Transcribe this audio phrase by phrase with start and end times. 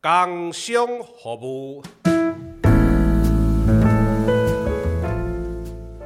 [0.00, 0.86] 工商
[1.20, 1.82] 服务，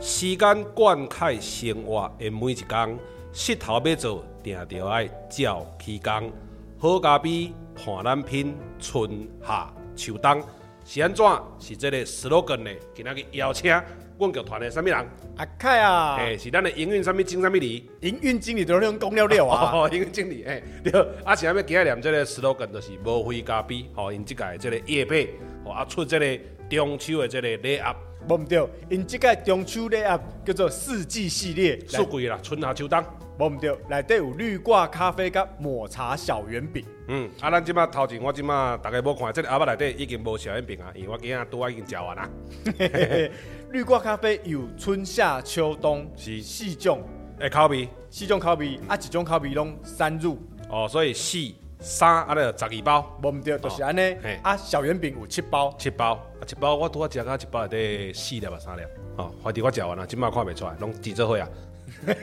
[0.01, 2.99] 时间灌溉生活的每一天，
[3.35, 6.33] 石头要做，定着爱照起工。
[6.79, 7.53] 好咖啡
[7.85, 10.43] 伴咱品，春夏秋冬
[10.87, 11.27] 是安怎？
[11.59, 12.71] 是这个 slogan 呢？
[12.95, 13.71] 今仔日邀请
[14.19, 15.07] 阮剧团的什么人？
[15.37, 17.89] 阿凯啊，哎，是咱的营运什么经什么理？
[18.01, 19.71] 营运经理都用讲了了啊！
[19.75, 20.93] 哦，营运经理，哎， 对，
[21.25, 25.31] 啊，是安要今日念这个 slogan，就是无非咖啡，吼，因即个这个叶配，
[25.65, 27.97] 吼，啊，出这个中秋的这个礼盒，
[28.29, 33.03] 无毋对，因即个中秋礼盒叫做四季系列，四季啦，春夏秋冬。
[33.39, 36.85] 无毋对，内底有绿挂咖啡甲抹茶小圆饼。
[37.09, 42.29] 嗯，啊，咱即马头前，我即马大家无看，这个盒仔内底已经无小圆饼啊，因为我今仔拄啊已经食完啦。
[43.73, 47.03] 绿挂咖啡有春夏秋冬是四种
[47.39, 50.37] 诶口味，四种口味，啊，一种口味拢三入。
[50.69, 51.39] 哦，所以四
[51.81, 53.19] 三啊，咧十二包。
[53.23, 54.15] 无毋对，就是安尼。
[54.43, 58.83] 啊，小圆饼有七包，七包，啊，七包我拄仔食到，一包内底四粒啊，三粒。
[59.17, 61.49] 哦，快点我食完啦，即马看袂出来，拢几做伙啊。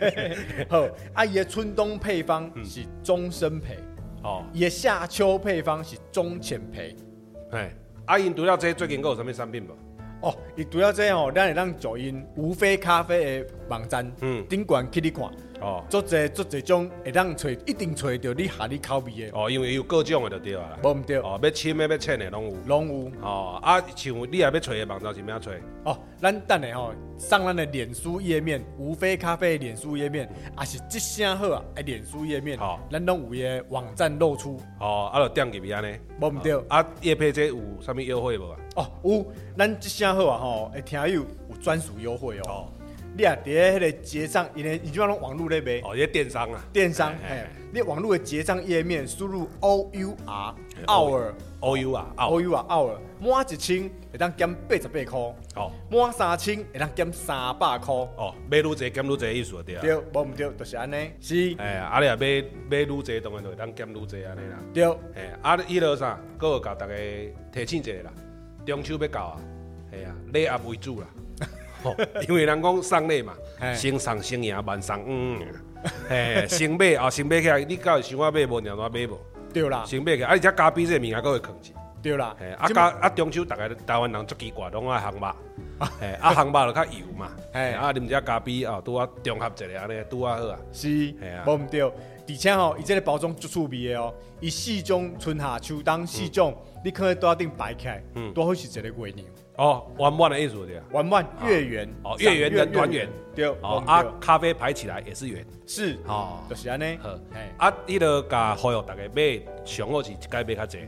[0.70, 3.77] 好，阿姨的春冬配方是中深焙，
[4.22, 6.95] 哦，伊的夏秋配方是中浅焙。
[7.53, 7.73] 哎，
[8.05, 9.89] 阿姨除了这最近阁有啥物产品无？
[10.22, 15.30] 哦，伊除了这样哦，咱会当走因无非咖啡的网站，嗯，顶管去你看。
[15.61, 23.59] 哦，做侪做侪种会当找一定找到你合你口味的哦，因为有各种的就对啊，无毋对哦，要深的要浅的拢有，拢有哦。
[23.61, 25.52] 啊，像你也要找的网站是咩找？
[25.83, 34.59] 哦，咱等下吼上咱的脸书页面，无飞咖啡的脸书页面，也是即声好啊，诶，脸书页面，哦，咱拢有伊的网站露出。
[34.80, 36.53] 哦，啊，就点入去安尼，无毋对。
[36.69, 38.59] 啊，叶配这有啥物优惠无啊？
[38.77, 39.25] 哦，有，
[39.57, 41.25] 咱即声好啊，吼，诶，听友有
[41.61, 42.71] 专属优惠哦。
[43.20, 45.81] 你啊，伫迄个结账，因为伊即摆拢网络咧卖。
[45.84, 46.64] 哦，伊电商啊。
[46.72, 55.36] 电商，哎，你网络的结账页面输入 O U R hour O U R O U R hour，满一千会当减八十八箍。
[55.58, 55.70] 哦。
[55.92, 58.08] 满三千会当减三百箍。
[58.16, 59.82] 哦，买愈济减愈济意思对啊。
[59.82, 61.11] 对，无毋对，就是安尼。
[61.20, 61.55] 是。
[61.58, 64.60] 哎，啊，你啊买买愈济，当然就会当减愈济安尼啦。
[64.73, 64.86] 对。
[65.16, 66.17] 哎，啊，伊落啥？
[66.38, 66.93] 阁有甲大家
[67.52, 68.14] 提醒一下啦，
[68.66, 69.42] 中秋要到啊，
[69.92, 71.08] 系啊，礼盒为主啦。
[72.28, 73.34] 因为人讲送礼嘛，
[73.76, 75.40] 先送先赢，慢送嗯，
[76.08, 79.17] 嘿，先买啊，先买起来，你到时想我买无，然后我买无，
[79.54, 85.36] 对啦，先买起来，啊，而且咖啡这个物件还会囥起，对啦，啊加啊中秋，大概台湾人足奇怪，拢爱烘肉，
[86.00, 91.14] 嘿，啊烘肉就较油嘛，嘿，啊啉只咖啡啊，拄啊中合一下安尼，拄啊好啊，是，
[91.46, 99.26] 无毋对，而且吼，伊这个包装足趣味的哦，伊四种春夏秋冬四种，你可以多顶摆起来，嗯，多好是一个月亮。
[99.59, 103.08] 哦，圆满的意思对啊，圆满月圆哦，月圆的团圆。
[103.36, 107.09] 对哦，啊，咖啡排起来也是圆，是哦，就是安尼，好，
[107.58, 110.80] 啊，伊个甲忽悠大家买，上好是一届买较济，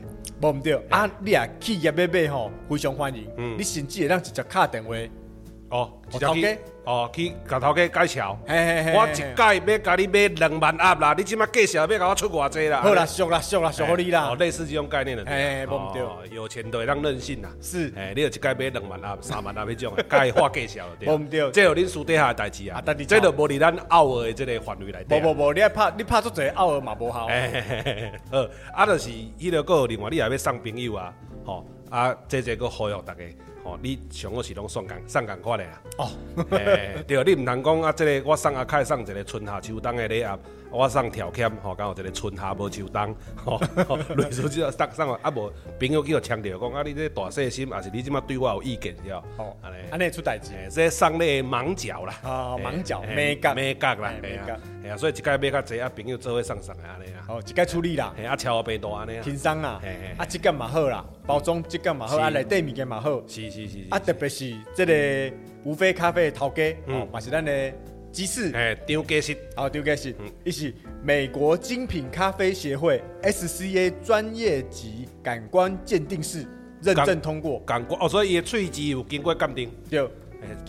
[0.42, 4.96] 无毋对，啊，你啊企业要买吼，非常欢迎，嗯，你甚至会当直接敲电话，
[5.72, 6.60] 哦，直接去。
[6.84, 12.82] 哦，去甲头家介绍，我一届要甲你买两万盒啦，你即马介绍要甲我出偌济啦？
[12.82, 14.30] 好啦，俗啦，俗啦，俗好你啦。
[14.32, 15.24] 哦，类似这种概念的。
[15.26, 16.02] 哎，无毋对，
[16.36, 17.50] 有钱就会当任性啦。
[17.62, 20.94] 是，哎，你就一届买两万盒、三万盒迄种，该话介绍了。
[21.06, 25.16] 无毋对，这有恁私底下的代志啊，这就无伫咱奥尔的即个范围内底。
[25.16, 27.14] 无无无，你爱拍，你拍出这个奥尔嘛无效。
[27.14, 27.28] 好，
[28.74, 31.14] 啊，就是迄个个另外，你也要送朋友啊，
[31.46, 33.20] 吼，啊，这这个忽悠大家。
[33.64, 35.82] 哦，你上好是拢送共送共款的啊！
[36.00, 36.10] 哦，
[36.58, 40.40] 欸、对，你毋通讲啊，这个我送阿凯送一个春夏秋冬的礼盒。
[40.74, 43.60] 我送条件，吼，刚好一个春夏无秋冬，吼，
[44.16, 49.22] 类似这送送啊，无朋友叫我强调讲啊，你这大细心，还是你即马对我有意见，是吧？
[49.38, 59.82] 哦，安尼，安尼出代志，这送礼盲角啦，啊，盲角，没角，没角啦，没角，系啊，所以一届买较济啊，朋友做伙送送的安尼啊，哦，一届处理啦，系啊，超平大安尼啊，轻松啊，
[60.18, 67.74] 啊，质感嘛好啦，包装质感嘛好，啊，内底物件嘛好，是是是，啊，特别是这个无非咖啡的头家，嗯，嘛是咱的。
[68.12, 76.46] 机师，哎，张家实，好，张家实，一起美国精品咖啡协会 SCA 专业级感官鉴定师
[76.82, 80.06] 认证通过，感官哦，所以伊的喙质有经过鉴定，对，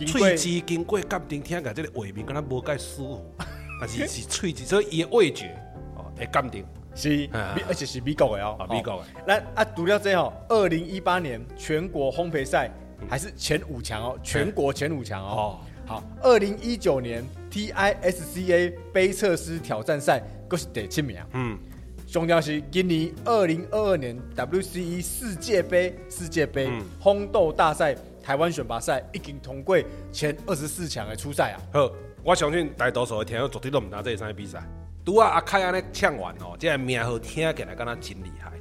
[0.07, 3.35] 喙质经过鉴定，听起来这个画面跟他无介舒服，
[3.85, 5.55] 但是是喙质，所以伊的味觉
[5.95, 6.65] 哦，会鉴定，
[6.95, 7.29] 是，
[7.67, 12.71] 而且是美国的哦，美国的，那啊，读了这哦，二零一八年全国烘焙赛
[13.09, 15.59] 还是前五强哦，全国前五强哦。
[15.85, 17.21] 好，二零一九年
[17.51, 21.17] TISCA 杯测师挑战赛，佫是第七名。
[21.33, 21.59] 嗯，
[22.07, 26.71] 重要是今年二零二二年 WCE 世界杯世界杯
[27.01, 27.93] 烘豆大赛
[28.23, 29.77] 台湾选拔赛已经通过
[30.09, 31.59] 前二十四强的初赛啊。
[31.73, 31.91] 好，
[32.25, 34.63] 我相信大多数的听友绝对都唔知这个啥比赛。
[35.05, 38.51] 拄啊阿凯安尼唱完哦，即个名号听起来敢若真厉害。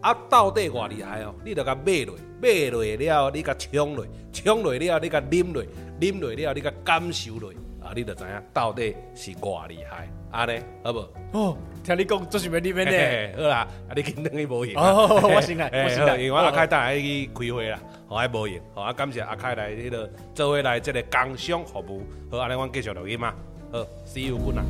[0.00, 1.32] 啊，到底偌厉害哦？
[1.44, 5.64] 你著甲买落，买落了，你甲冲落，冲落了，你甲啉落，
[6.00, 11.08] 啉落了，你甲感受落，啊，你著知影到底是偌厉害，安尼好无？
[11.32, 13.32] 哦，听你讲，就是要啉的呢。
[13.36, 14.74] 好啦，啊，你紧等去无闲。
[14.74, 23.34] 哦，我先来，我先来，因为我阿凯等下去开会啦，好爱无闲，好啊，感谢阿凯来迄个做伙来这个工商服务，好，安尼我继续录音嘛，
[23.70, 24.64] 好，See you，good night。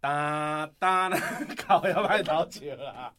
[0.00, 1.10] 哒哒，
[1.66, 3.12] 靠要歹偷笑啦！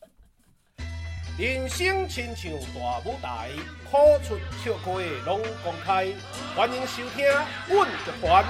[1.40, 3.48] 人生亲像大舞台，
[3.90, 3.98] 苦
[4.28, 4.92] 出笑开
[5.26, 6.08] 拢公开。
[6.54, 7.26] 欢迎收听
[7.70, 8.44] 阮乐团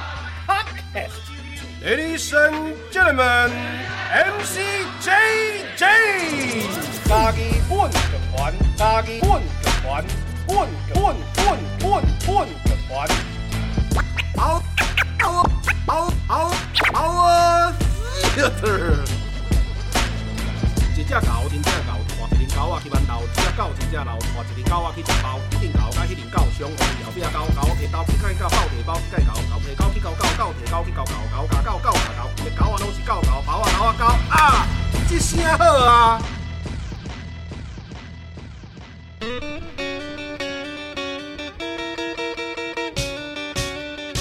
[0.48, 1.22] Podcast。
[1.86, 3.52] Ladies and gentlemen,
[4.12, 4.58] MC
[5.04, 5.86] JJ，
[7.08, 9.46] 家己阮乐团，家己阮乐
[9.84, 10.04] 团，
[10.48, 12.54] 阮阮阮阮阮乐
[12.90, 13.39] 团。
[23.90, 27.26] 只老，换一只狗仔去食包，一只狗甲迄只狗相互后壁狗
[27.58, 34.68] 狗摕刀去甲狗，狗摕包去甲伊狗，狗摕狗去咬狗，狗摕狗去咬狗，狗咬狗，狗咬狗，一个狗仔拢是狗狗，包仔狗仔狗啊！
[35.10, 36.22] 这声好啊！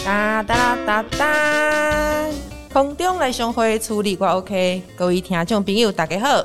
[0.03, 2.25] 哒哒哒哒。
[2.73, 6.45] 空中来相会处理我 OK，各位听众朋友大家好，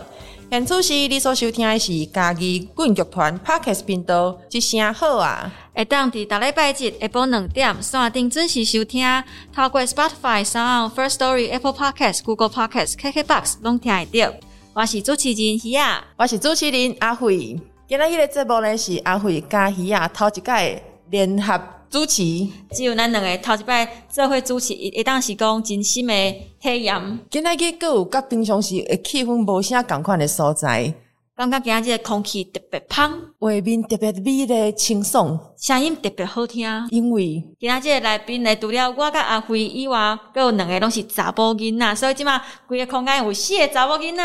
[0.54, 5.52] 现此时你所收听的是家己滚剧团 Podcast 频道，一声好啊！
[5.74, 9.04] 会当伫逐礼拜日下晡两点线顶准时收听，
[9.52, 14.32] 透过 Spotify、Sound、First Story、Apple Podcast、Google Podcast、KKBox 拢听会到。
[14.76, 17.60] 我是主持人鱼仔，我是主持人阿慧。
[17.88, 21.60] 今日个节目呢是阿慧加鱼仔头一届联合。
[21.94, 22.24] 主持
[22.72, 26.13] 只有咱两个头一摆做伙主持，一当是讲真心的
[26.60, 27.19] 体验。
[27.30, 30.92] 今仔日阁有甲平常时诶气氛无啥共款的所在，
[31.36, 36.68] 感觉今日个空气特别香，画面特别美丽清爽，声音特别好听。
[36.90, 44.24] 因为今仔日来宾来除了我甲阿辉以外，阁有两个拢是查甫囡仔，所以即马规个空间有四个查某囡仔。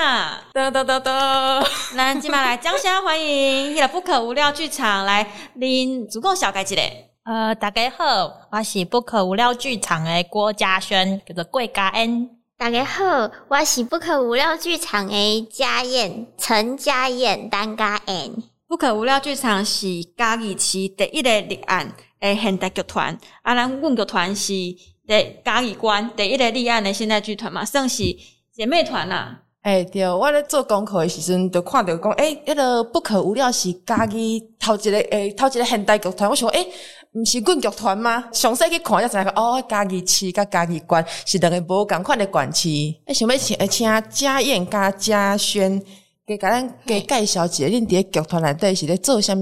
[0.54, 1.62] 哒哒哒哒，
[1.94, 6.82] 咱即马来掌声欢迎，迄个不可无聊剧场来恁主讲小解一下。
[7.28, 12.30] 呃，大家好，我是不可无聊剧场的郭嘉轩，叫做郭嘉恩。
[12.56, 18.32] 大家好，我是不可无聊剧场的嘉燕，陈嘉燕，单嘉燕。
[18.66, 28.04] 不可无聊剧场是嘉义市第一个立案诶现代剧团，啊，咱阮剧团是第嘉义关第一个立案的现代剧团嘛，算是
[28.50, 29.42] 姐妹团啦。
[29.62, 36.72] 诶、欸，对，我咧做功课的时阵，就看到讲，诶、欸，迄个不可无料是家己头一个诶、欸，头一个现代剧团，我想，诶、欸。
[37.12, 38.28] 毋是阮剧团吗？
[38.32, 42.68] 详细去看一下，哦，家己市甲家己县是两个无共款的县市。
[43.06, 45.82] 诶，想要请诶请嘉燕甲嘉轩，
[46.26, 49.40] 给甲咱给介绍一下，恁伫咧剧团内底是咧做啥物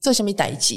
[0.00, 0.76] 做啥物代志？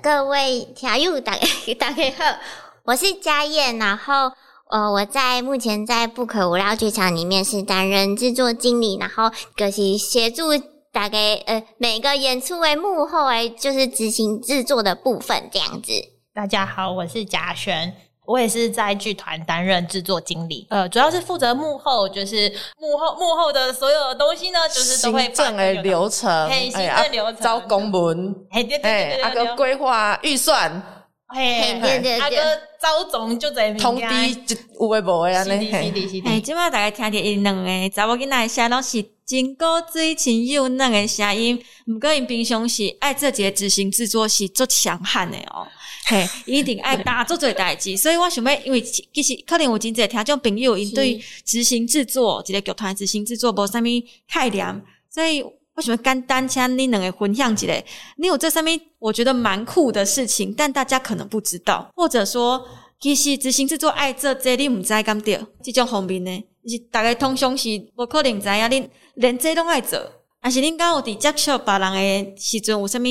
[0.00, 2.38] 各位听友大家 大家好，
[2.84, 4.30] 我是嘉燕，然后
[4.74, 10.46] 呃我在目前在不可无聊剧场里面是担任制作经理，然后就是协助。
[10.92, 15.92] 大概呃，每个演出为幕后诶，就是执行制作的部分这样子。
[16.32, 17.92] 大家好，我是贾轩，
[18.26, 30.93] 我也是在剧团担任制作经理，呃，主要是负责幕后，就是幕后幕后的所有的东西呢，就是都会行政的流程，嘿，行政流程，招公文，哎，对对对对，阿哥规划预算，
[31.28, 32.36] 嘿，对对对，阿哥
[32.80, 39.04] 招总就在通知就有诶无诶安尼，是的，是的，哎，今麦大家听听因两个查某囡仔写拢是。
[39.26, 45.66] 真古锥亲友那个声音，毋过因平常时爱做一个执行制作是足强悍的哦，
[46.04, 53.84] 嘿， 一定爱打做做代志，所以我想要，因为其实可能有真侪听众朋友因对执行制作一个剧团执行制作无啥物
[54.30, 55.42] 概念，所以
[55.76, 57.84] 我想要简单请你两个分享一下，
[58.16, 62.64] 你有这上面我觉得蛮酷的事情，但大家可能不知道，或者说
[63.00, 68.88] 其实执行制作爱做这你毋知敢对，这种方面呢，是大概通常是无可能知影恁。
[69.14, 70.00] 连这拢爱做，
[70.40, 73.04] 还是恁敢有伫接触别人诶时阵有啥物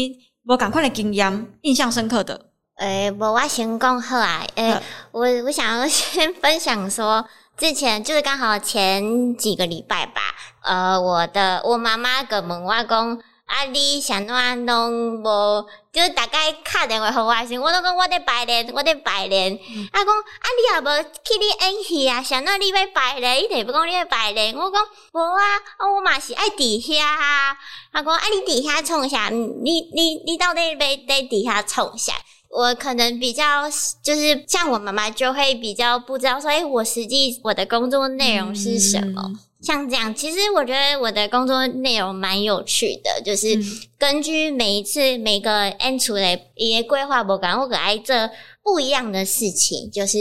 [0.46, 2.50] 无共款诶经验，印象深刻的？
[2.78, 4.44] 诶、欸，无我先讲好啊。
[4.56, 7.24] 诶、欸，我我想要先分享说，
[7.64, 19.54] 之前就是刚好前几个礼拜吧，呃，我的我妈妈跟问我讲，啊，你啥怎拢无，就是大概敲电话互我时，我都讲我伫排练，我伫排练。
[19.54, 22.22] 嗯、啊，讲啊，你也无去你演戏啊？
[22.22, 23.42] 啥怎你要排练？
[23.42, 24.54] 伊提不讲你要排练。
[24.54, 27.56] 我讲无啊，啊，我嘛是爱伫遐啊。
[27.94, 29.30] 啊，讲啊，你伫遐创啥？
[29.30, 32.12] 你你你到底要伫伫遐创啥？
[32.56, 33.64] 我可能比较
[34.04, 39.24] 就是像我妈妈就会比较不知道说，诶，我实际我的工作内容是什么？
[39.26, 43.58] 嗯、像这样，其实我觉得我的工作内容蛮有趣的，就是
[43.98, 48.16] 根据每一次每个演出的一些规划，我感觉我可爱做
[48.62, 50.18] 不一样的事情，就是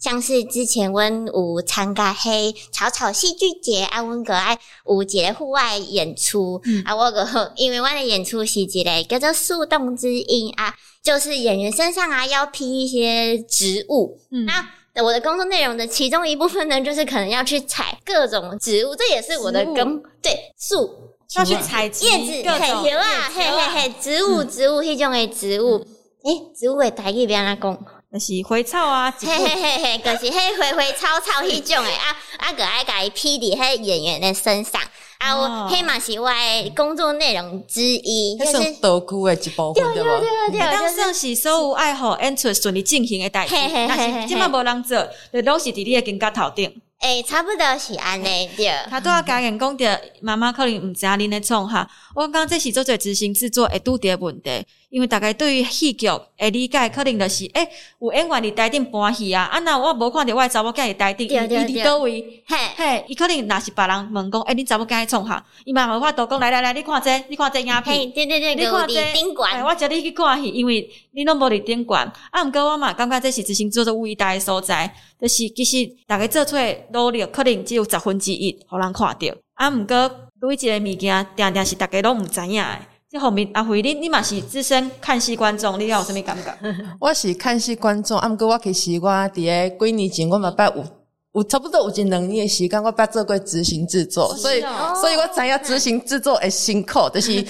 [0.00, 10.74] 像是之前我有参加黑草草戏剧节，啊，我可爱有一个户外演出，嗯、啊，我个因为我的演出是一个叫做树洞之音啊。
[11.02, 20.90] 就是演员身上啊要披一些植物，嗯，那我的工作内容的其中一部分呢，就是可能要去采各种植物，这也是我的工对树
[21.36, 25.78] 要去采叶子、嘿啊，嘿嘿嘿，植物植物迄种的植物，
[26.22, 27.78] 诶、植物的台语变哪讲？
[28.12, 34.82] 那是花草啊，嘿嘿嘿嘿，就是迄花花草草迄种诶啊啊，个爱甲伊披伫迄演员的身上。
[35.18, 36.28] 啊，我黑马是我
[36.74, 40.18] 工作内容之一，就是道具的一部分，对吧？
[40.18, 43.54] 对对对，当算是所有爱好演出顺利进行的代志。
[43.54, 46.82] 但是今麦无人做，就拢是伫你的肩胛头顶。
[47.00, 48.72] 诶，差不多是安尼对。
[48.90, 51.88] 他都要加言讲着，妈妈可能毋知影恁咧创哈。
[52.16, 54.66] 我讲这是做做执行制作会拄着问题。
[54.90, 57.70] 因为大概对于戏剧的理解，可能就是诶、欸，
[58.00, 65.44] 有演员伫台顶搬戏啊，啊那我无看着我的查某囝伫台顶，伊伫倒位，嘿，嘿，伊可能若是别人问讲，诶、欸，恁查某囝创啥？
[65.64, 71.96] 伊嘛无法度讲，来来来，你看这，你看这影片，对对对，你看这，顶管、欸，我叫你去看戏，因为你拢无伫顶悬。
[72.32, 79.38] 啊，毋过我嘛感觉这是执行做做伟大的所在，就是其实大家做出来努力，可能只有十分之一，互人看着。
[79.54, 82.80] 啊，毋过对一个物件，定定是大家拢毋知影诶。
[83.10, 86.56] 这后面阿辉，你你嘛是资深看戏观众，你有啥物感觉？
[87.00, 89.34] 我是看戏观众，啊，毋过我其实我伫
[89.78, 90.84] 个几年前，我嘛捌有
[91.32, 94.60] 有差不多有一两年的时间，我捌做过执行制作，所以
[95.00, 97.44] 所以我知影执行制作会辛苦，就是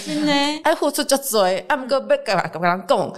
[0.65, 3.13] 爱付出足多，啊，毋过要甲甲人讲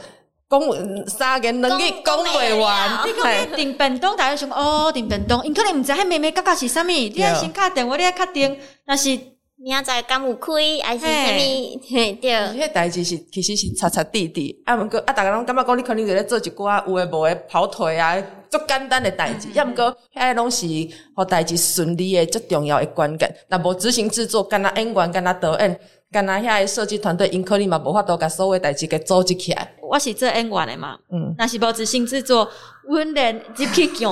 [0.51, 3.07] 讲三言两语讲袂完。
[3.07, 9.17] 你讲订便当，大家想哦，订便当，因可能毋知迄妹妹角角是啥物，你爱先敲电话，你爱确定，那是。
[9.64, 10.52] 明仔载敢有开，
[10.83, 11.81] 还是啥物？
[11.88, 12.33] 嘿，对。
[12.33, 20.66] 迄代志是其实是擦擦地地，啊，毋过啊，逐个拢感觉讲你可能就咧做一寡有诶无诶跑腿啊，足简单诶代志，抑毋过遐拢是
[21.14, 23.33] 互代志顺利诶足重要诶关键。
[23.49, 25.78] 若无执行制作，干那演员，干那导演，
[26.11, 29.75] 干那遐诶设计团队，因可能嘛无法度甲所有代志给组织起来。
[29.81, 32.50] 我是做演员诶嘛，嗯，若是无执行制作，
[32.88, 34.04] 阮连入去剧剧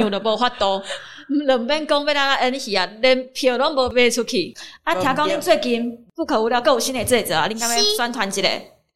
[0.00, 0.82] 场都无法度。
[1.46, 4.56] 两边讲要哪个演戏啊，连票拢无卖出去。
[4.84, 8.48] 啊，听讲恁最近不可无聊，阁有新的制作啊，恁敢要宣传一下？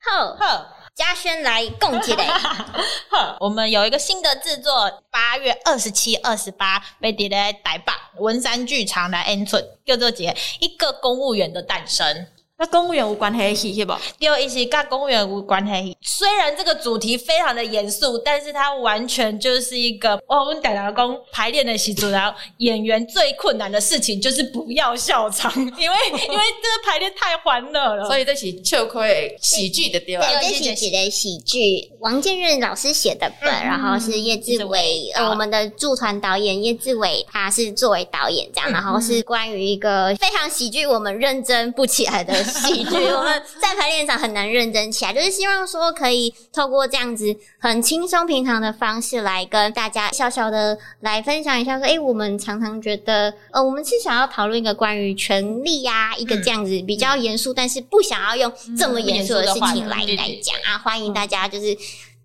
[0.03, 2.17] 好，好，嘉轩来共一下。
[3.11, 12.27] 好，我们有一个新的制作，八月二十七、二十八，被伫咧台北文山剧场来演出，叫做一个一个公务员的诞生。
[12.61, 13.95] 跟公务员无关系，是不？
[14.19, 15.97] 有一些跟公务员无关系。
[16.03, 25.97] 虽然这个主题非常的严肃，但是它完全就是一个我们打打工排练的时候，然后演员最困难的事情就是不要笑场，因为
[26.29, 28.07] 因为这个排练太欢乐了。
[28.07, 30.27] 所以这是笑亏喜剧的地方。
[30.29, 42.50] 对，这是喜剧的喜剧，王建任老师写的本，嗯、然后是叶志伟，呃，我们的驻团导演叶志伟，他是作为导演这样，然后是关于一个非常喜剧，我们认真不起来的。
[42.51, 61.77] 喜剧，我们在排练场很难认真起来， 就是希望说可以透过这样子很轻松平常的方式来跟大家小小的来分享一下，说，哎，我们常常觉得，呃，我们是想要讨论一个关于权力呀，一个这样子比较严肃，但是不想要用这么严肃的事情来来讲啊，欢迎大家就是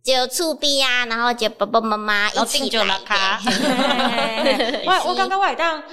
[0.03, 2.85] 就触壁呀，然后就爸爸妈妈一起来。
[4.85, 5.83] 我我刚刚我当。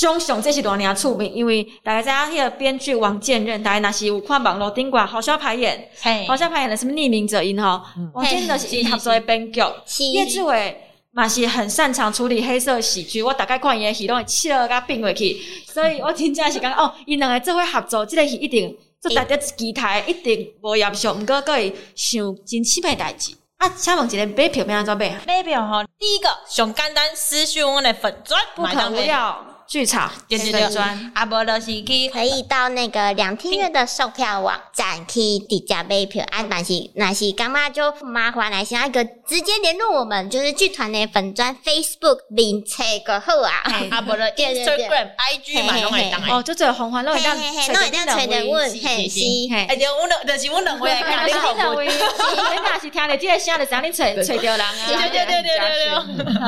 [0.00, 5.86] 熊熊，这是多年出名，因为大家知影迄个编剧王建任，大家若是有看网络顶挂好笑排演，
[6.26, 7.82] 好笑排演的什么匿名者因吼，
[8.14, 9.60] 王建任是合作的编剧，
[10.14, 10.74] 叶志伟
[11.10, 23.34] 嘛是很擅长处理黑色喜剧，我大概看伊的戏拢会笑甲拼回去，所以我真正是讲哦，因两个做伙合作，这个戏一定做大家期待一定无严肃，毋过阁会想真趣味代志。
[23.58, 25.20] 啊，请问一个买票要安怎买？
[25.26, 29.51] 买票吼，第一个上简单，私讯阮的粉专，不可无聊。
[29.72, 51.80] 剧场对对对粉专，啊，无就是去可以到那个两厅院的售票网站去直接买票啊，但是那是干嘛就麻烦来下一个直接联络我们，就是剧团的粉专 Facebook 名册个好啊， 啊，无就对对对 Instagram、IG 嘛，拢会当哦，就这个红环都会当嘿嘿嘿，那一定要找人问，嘿是，嘿哎，就，阮两就是阮两位会甲你服务。
[51.80, 54.86] 你若是听了这个声，就知影你找找着人啊。
[54.86, 56.42] 对对对对对对。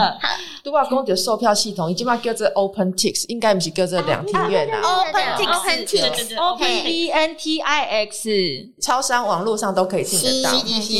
[0.62, 2.46] 如果讲到售票系统，伊即马叫做
[3.14, 4.82] OpenTix，应该不是叫做两厅院啊。
[4.82, 8.28] OpenTix Open B N T I X，
[8.80, 10.50] 超商网络上都可以听得到。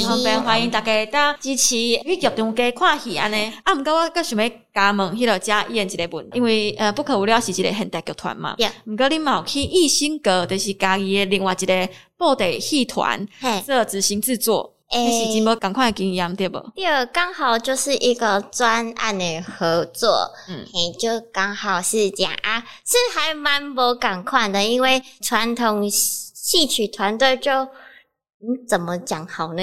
[0.09, 3.52] 方便欢迎大家当支持去剧场加看戏安尼。
[3.64, 8.56] 啊，毋过我阁想要加盟迄个家演一个问，因为呃不可无聊是一个现代剧团嘛。
[8.87, 13.26] 毋过恁嘛有去艺兴阁，就是家己的另外一个布袋戏团
[13.66, 14.74] 做执行制作。
[14.90, 16.70] 诶，是真无共款的经验对无？
[16.74, 20.64] 第二刚好就是一个专案的合作，嗯，
[20.98, 29.62] 就刚好是这样啊，是还蛮无共款的，因为传统戏曲团队就嗯怎么讲好呢？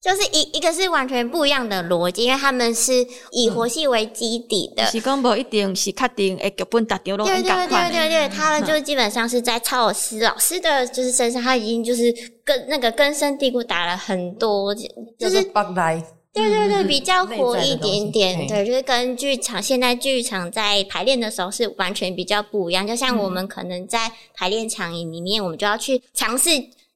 [0.00, 7.26] 就是一一个是完全不一样的逻辑，因为他们是以活戏为基底的，是讲无一定是确定诶剧本大条拢。
[7.26, 12.14] 对对对对对，他们就基本上是在蔡老师老师的就是身上，他已经就是
[12.44, 14.72] 根那个根深蒂固打了很多，
[15.18, 15.42] 就是
[16.32, 18.46] 对对对，比较活一点点。
[18.46, 22.86] 对，就是跟剧场现在剧场在排练的时候是完全比较不一样。
[22.86, 26.50] 就像我们可能在排练场里面，我们就要去尝试。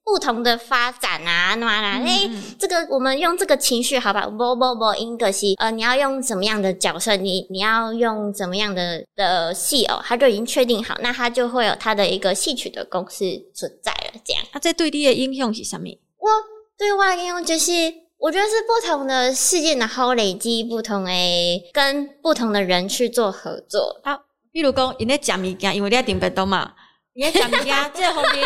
[0.05, 2.29] 不同的发展啊，那啦，哎，
[2.59, 4.27] 这个我们用这个情绪，好吧？
[4.27, 7.17] 不不不，应该是呃，你要用怎么样的角色？
[7.17, 10.03] 你你要用怎么样的的戏哦？
[10.05, 14.21] 他就已经确定好，那他就会有他的一个戏曲的公式存在了。
[14.25, 15.89] 这样，啊，这对你的影响是什么？
[16.19, 16.29] 我
[16.77, 17.71] 对外应用就是，
[18.19, 24.01] 我觉得是不同的事件，然后累积不同诶，跟不同的人去做合作。
[24.03, 26.73] 好，比如讲，因咧讲物件，因为你要订便当嘛。
[27.15, 28.43] 你讲物件，这个方面，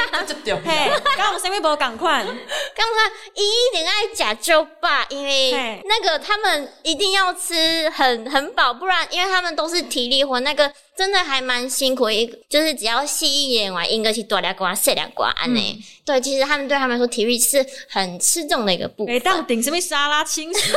[0.65, 2.27] 嘿，跟我们身边无共款？
[2.75, 3.43] 刚刚一
[3.73, 12.11] 定爱食粥吧，因为那个他们一定要吃很很饱，不然因为他们都是体力活，那个真的还蛮辛苦。
[12.11, 15.79] 一就是只要戏一演完，应该是多两瓜、四两瓜安内。
[16.05, 19.13] 对，其实他们对他们来说，体育是很吃重的一个部分。
[19.13, 20.73] 每当顶什么沙拉、轻食、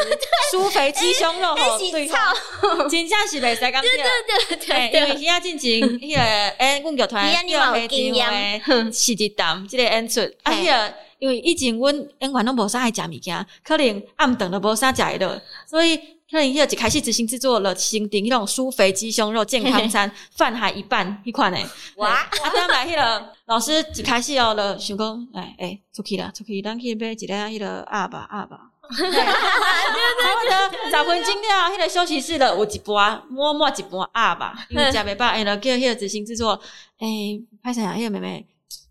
[0.52, 1.56] 酥肥鸡胸肉，
[1.92, 2.18] 对，操，
[2.90, 3.82] 真正是袂使讲。
[3.82, 7.32] 对对对对，因为现在进行迄个诶，阮剧团。
[7.88, 16.00] 经验是一档，这个演出啊，迄个因为以前阮演员拢无啥爱食物件，可能暗顿都无啥食的，所以
[16.30, 21.66] 可能一开始执行制作了，新顶迄种酥肥鸡胸肉健康餐，饭还一半迄款诶。
[21.96, 22.10] 哇！
[22.10, 28.60] 啊，当来迄个老师一开始哦，了想讲，哎哎，出去了，出去，咱去买一个迄个鸭吧鸭吧。
[28.92, 29.04] 差不
[30.46, 30.52] 多
[30.86, 36.62] 十分钟了，迄个休息室了有一半，摸摸一半鸭吧，因为食袂饱，哎，了叫迄个执行制作，
[37.00, 37.42] 诶。
[37.64, 38.46] 歹势啊，迄个妹妹，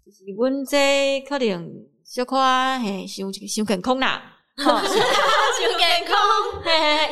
[0.05, 1.70] 就是阮这可能
[2.05, 2.37] 小可
[2.81, 6.18] 嘿，想想健康啦， 伤健康，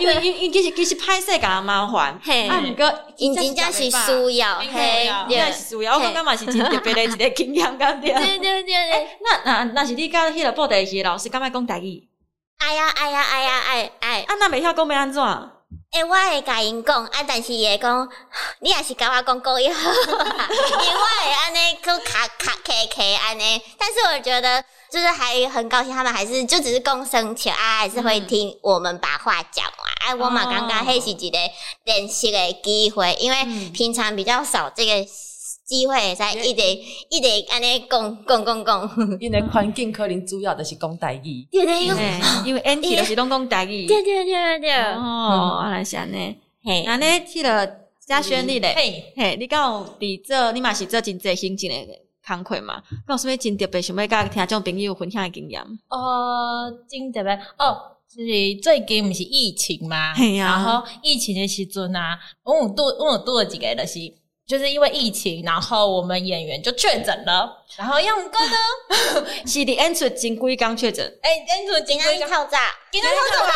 [0.00, 8.12] 因为因因其实其实歹势甲人麻烦，嘿，啊毋过因真正是需要，嘿，真正是需要，我感觉嘛是真特别的一个经验，感觉。
[8.18, 12.02] 对对对，那那那是你甲迄个布袋戏老师，敢爱讲台语？
[12.58, 15.22] 哎呀哎呀哎呀哎哎，啊那袂晓讲要安怎？
[15.92, 18.08] 诶、欸，我会甲因讲，啊，但是伊会讲，
[18.60, 19.68] 你也是甲我讲国语。
[19.68, 24.64] 好， 因为我会安尼去卡卡卡卡安尼，但是我觉得
[24.96, 29.74] 就是还很高兴，他们还是就只是共生球啊，还是会听我们把话讲完。
[30.06, 30.20] 哎、嗯。
[30.20, 31.38] 啊，我嘛感觉迄是一个
[31.84, 33.36] 练习的机会，因为
[33.74, 35.06] 平常比较少这个。
[35.66, 36.62] 机会在一直
[37.10, 41.84] 一直安尼讲讲讲讲， 因为环境可能主要就是讲台语，对对，
[42.44, 47.68] 因为 NT 就是拢讲台语，对对对对哦，原来是安尼，嘿，安尼去了
[48.06, 52.82] 嘉轩你嘞，嘿，嘿，你讲伫做，你嘛是做真济行政的工课嘛？
[53.08, 55.62] 有啥物真特别想要甲听众朋友分享的经验？
[55.88, 64.25] 哦，真特别哦，就是最近毋是疫情嘛，然后疫情的时阵啊，我有拄我有拄了一个就是。
[64.46, 72.56] 就是因为疫情，然后我们演员就确诊了，然后杨哥呢， 是的，演出金龟刚确诊，哎，演出前几工透早，
[72.92, 73.50] 今天透早嘛，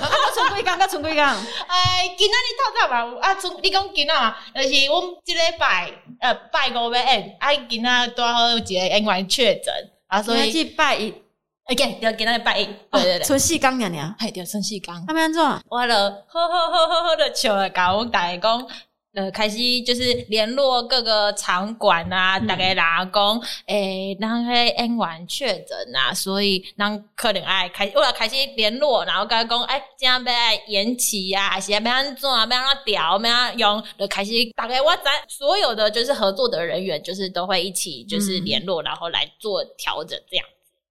[0.00, 9.74] 我存几工，我存几工，哎，今天你透早嘛，啊，存你讲今啊，就是我们这礼拜，呃，拜五要演，啊，今天多好一个演员确诊，
[10.06, 11.12] 啊，所以是拜一
[11.70, 15.42] ，OK，要今天拜一，对对对，春四工娘娘，还对，春四工，他们安怎？
[15.68, 18.66] 我了，好好好好好的笑了，甲我大家讲。
[19.14, 30.32] 呃，开始就是联络各个场馆啊，大概哪讲，诶，让迄演员确诊啊，所以让可能爱开，我要开始联络，然后跟他讲，哎，这样要
[30.66, 40.44] 延期啊，还是要安怎啊，要安怎调，要安怎用，就开始大概我在所有的就是合作的人员，就是都会一起就是联络，然后来做调整这样。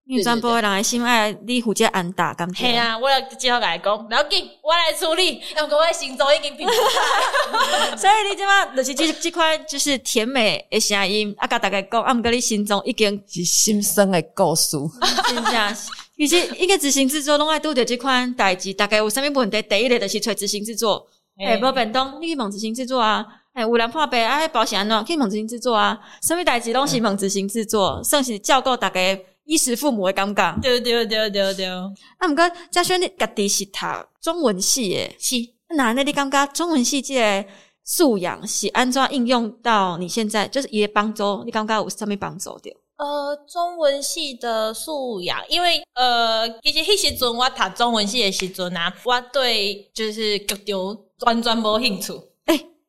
[0.06, 2.66] 因为全部的人的心爱你负责安打，感觉。
[2.66, 5.36] 系啊，我要只好来讲，不要紧，我来处理。
[5.36, 6.52] 因为我的心脏已经
[7.98, 14.76] 所以你即马就是这这款就是甜美的声音，啊，甲大家讲，啊，毋过你心中已经是心酸的故事。
[15.30, 15.76] 真正，
[16.18, 19.62] 其实一个执行制作拢爱拄着即款代志，大概有啥物问题？
[19.62, 21.08] 第一个就是找执行制作，
[21.40, 23.26] 诶、欸，无变动，你去问执行制作啊。
[23.54, 25.06] 诶、欸，有人破病啊，保险安怎？
[25.06, 25.98] 去问执行制作啊。
[26.22, 29.00] 啥物代志拢是问执行制作，算是照顾大家。
[29.46, 31.66] 衣食父母的感觉，对对对对对。
[31.66, 33.78] 啊，毋过嘉轩你家己是读
[34.22, 35.36] 中文系诶，是。
[35.76, 37.46] 那那你感觉中文系即个
[37.84, 40.48] 素养是安怎应用到你现在？
[40.48, 42.70] 就是伊诶帮助，你感觉有啥物帮助着？
[42.96, 52.14] 呃，中文系的素养，因为呃，其实迄时阵我读中文系诶时阵啊，我对就是剧场完全无兴趣。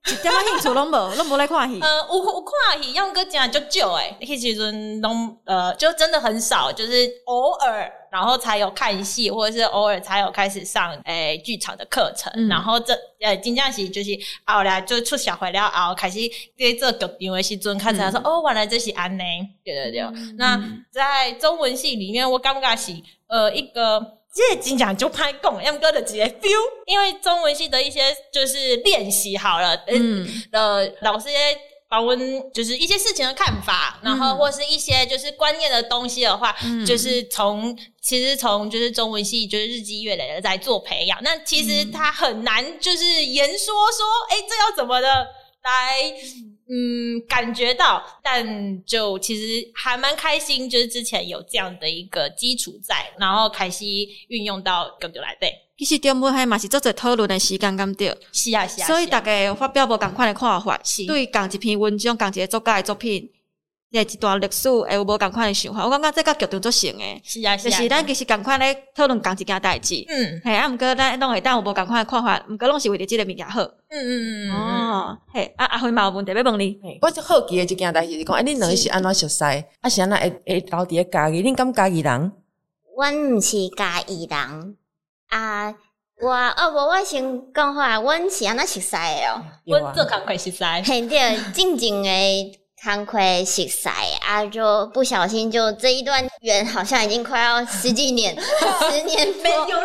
[0.07, 1.81] 一点仔兴趣拢无，拢无来看戏。
[1.81, 4.15] 呃，有有看戏，要个讲就少诶。
[4.21, 12.31] 迄时阵拢呃，就真的很少，就是偶尔，然后才有看戏，或者是偶尔才有开始上诶剧场的课程。
[12.37, 14.11] 嗯、然后这呃，真正是就是
[14.45, 16.19] 后来就出社会了后，开始
[16.59, 19.23] 在做剧场诶时阵，看起来说、嗯、哦，原来这是安尼。
[19.65, 20.01] 对对对。
[20.03, 22.93] 嗯、那在中文系里面，我感觉是
[23.29, 24.19] 呃一个。
[24.35, 31.29] 这经常就拍讲，要哥的直接 feel，因为中文系的一些就是练习好了，嗯，呃，老师
[31.89, 32.17] 把我
[32.53, 45.09] 就是一些事情的看法，然后或是一些就是观念的东西的话，嗯、就是从其实从就是中文系就是日积月累的在做培养，那其实他很难就是言说说，哎，这要怎么的
[45.63, 46.13] 来。
[46.67, 53.85] 嗯，感觉到，但就其实还蛮开心，就是之前有这样的一个基础在，然后开始
[54.29, 55.53] 运用到更多来对。
[55.77, 58.17] 其实中文还嘛是做做讨论的时间，咁对。
[58.33, 58.87] 是啊，是啊。
[58.87, 63.31] 所以大家发表无同款的看法，是对讲一篇文章，讲一个作家的作品。
[64.03, 65.85] 一段历史，会有无共款的想法？
[65.85, 70.05] 我感觉这个决定做成诶，是啊，是啊，就是咱其实共款咧讨论同一件代志。
[70.09, 73.63] 嗯，嘿，啊，毋过咱拢会当有无共款的看法，毋过拢是为着即个物件好。
[73.63, 74.53] 嗯嗯嗯。
[74.53, 76.79] 哦，嘿，啊阿辉嘛有问题要问你。
[77.01, 79.45] 我是好奇诶一件代志是讲，哎，恁两个是安怎熟悉？
[79.81, 81.43] 啊是安怎会会留伫咧家己？
[81.43, 82.33] 恁敢家己人？
[82.97, 84.77] 阮毋是家己人
[85.29, 85.75] 啊，
[86.21, 90.65] 我哦无，我先讲好啊，阮是安怎熟悉诶哦，阮做工课熟悉。
[90.85, 92.61] 嘿，对，正经诶。
[92.85, 93.89] 惭愧熟悉
[94.21, 98.37] 啊，就不小心就这一段缘，好像已经快要十几年、
[98.91, 99.67] 十年没有了。
[99.67, 99.81] 有什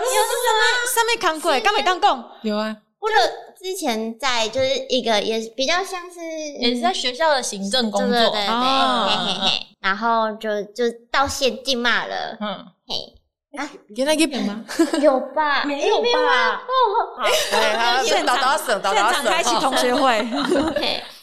[0.59, 0.61] 么？
[0.93, 2.29] 上面惭愧，刚没当讲。
[2.41, 3.15] 有啊，或者
[3.57, 6.19] 之前在就是一个也比较像是
[6.59, 9.67] 也是在学校的行政工作，对对对，嘿嘿嘿。
[9.79, 14.65] 然后就就道歉静骂了，嗯，嘿啊，原来有吗？
[15.01, 15.63] 有吧？
[15.63, 16.61] 没有吧？
[16.67, 20.27] 哦，好，现场现场开启同学会。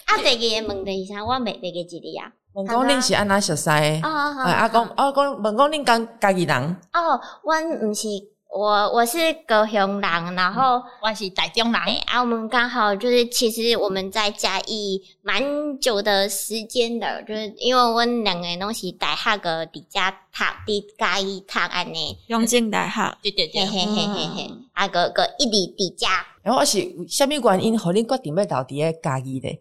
[0.07, 1.25] 啊，第二个问题是啥？
[1.25, 2.33] 我未第二个字的呀。
[2.53, 4.01] 问讲恁是安怎熟悉的？
[4.03, 4.43] 哦，好。
[4.43, 6.77] 啊，讲啊，讲问讲恁讲家己人？
[6.95, 8.09] 哦，阮毋是，
[8.49, 11.81] 我我是高雄人，然后我是台中人。
[12.07, 15.43] 啊，我们刚好就是，其实我们在嘉义蛮
[15.81, 20.01] 久的时间的，就是因为阮两个拢是大学个伫遮
[20.33, 22.17] 读，伫嘉义读安尼。
[22.29, 26.07] 永靖大学，对对对，嘿嘿嘿嘿，啊个个一直伫遮。
[26.43, 29.61] 然后我是虾米原因，互恁决定要留伫咧嘉义咧？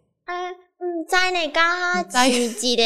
[1.07, 2.83] 在那刚好自己的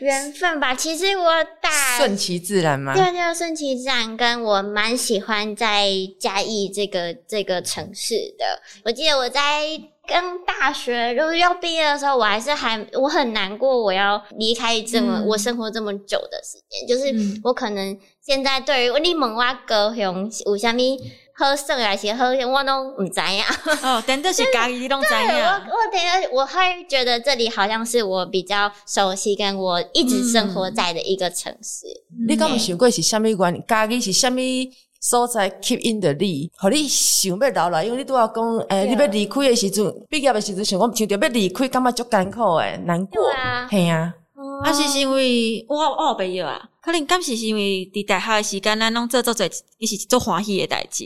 [0.00, 0.74] 缘分吧。
[0.76, 2.94] 其实我打顺其自然嘛。
[2.94, 4.16] 对对，顺其自然。
[4.16, 8.60] 跟我蛮喜欢在嘉义这个这个城市的。
[8.84, 16.88] 我记得我在刚大学就是要毕业的时候，我还是还我很难过，我要离开这么、嗯、我生活这么久的时间。
[16.88, 20.98] 就是我可能现在对于你问我高雄有啥咪。
[21.40, 23.46] 好色还是好，我拢唔知呀。
[23.82, 25.20] 哦，真的是家己拢知影。
[25.40, 31.86] 我我等下我还觉得这里好像是我比较熟悉，跟我一直生活在的一个城市。
[32.12, 33.64] 嗯、你敢有想过是虾米原因？
[33.66, 37.84] 家己是虾米所在 keep in 的你，互你想要留来？
[37.84, 43.22] 因为你拄要讲，诶、欸，你要离开的时阵，毕业的时阵想讲，想着要离开，感觉足艰苦诶，难过。
[43.22, 44.14] 对啊，系啊。
[44.62, 49.48] 啊，是因为我我有朋友啊，可能敢是因为伫大学的时间，咱拢做做做，
[49.78, 51.04] 伊是做欢喜的代志。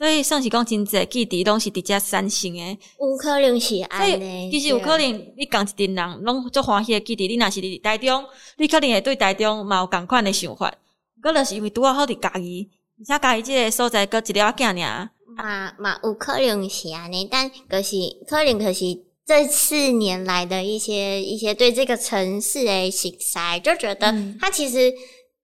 [0.00, 4.50] 所以算是讲真济基地拢是伫遮产生诶，有可能是安尼。
[4.50, 8.24] 其实有可能你共一群人拢做欢喜诶基地，你若是伫台中，
[8.56, 10.72] 你可能会对台中嘛有共款诶想法。
[11.20, 15.10] 可能是因为拄好伫家己，而且家己即个所在搁一了仔囝尔。
[15.36, 18.84] 嘛嘛有可能是安尼，但可是可能可是。
[19.26, 24.92] 这四年来的一些一些对这个城市诶喜爱，就觉得它其实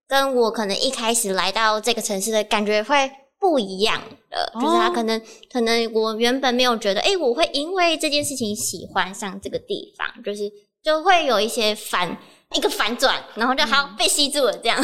[0.05, 5.21] 跟我可能一开始来到这个城市的感觉会不一样的，就是他可能
[5.51, 10.51] 可能我原本没有觉得，哎，我会因为这件事情喜欢上这个地方，就是
[10.83, 12.17] 就会有一些反
[12.53, 14.83] 一个反转，然后就好被吸住了这样。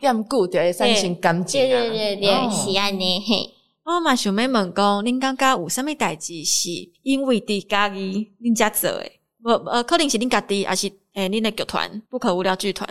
[0.00, 3.52] 变固的三心干净啊，对对对对，喜爱呢嘿。
[3.84, 6.70] 我嘛想要问讲，恁感觉有啥物代志是
[7.02, 9.20] 因为伫家己恁遮做诶？
[9.44, 12.88] 无呃，可能是恁家己，还是诶恁诶剧团不可无聊剧团，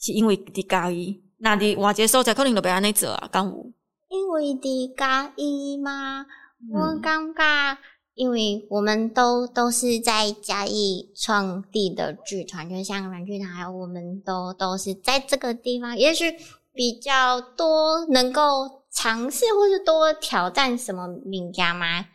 [0.00, 3.70] 是因为伫家己，那伫换一个所在，可能就袂安尼做啊，敢有？
[4.14, 6.24] 因为的家义吗？
[6.72, 7.78] 我感觉，
[8.14, 16.32] 因为我们都都是在嘉义创地的剧团，就像软剧团，还有我们都都是在这个地方，也许
[16.72, 22.06] 比较多能够尝试或是多挑战什么名家吗？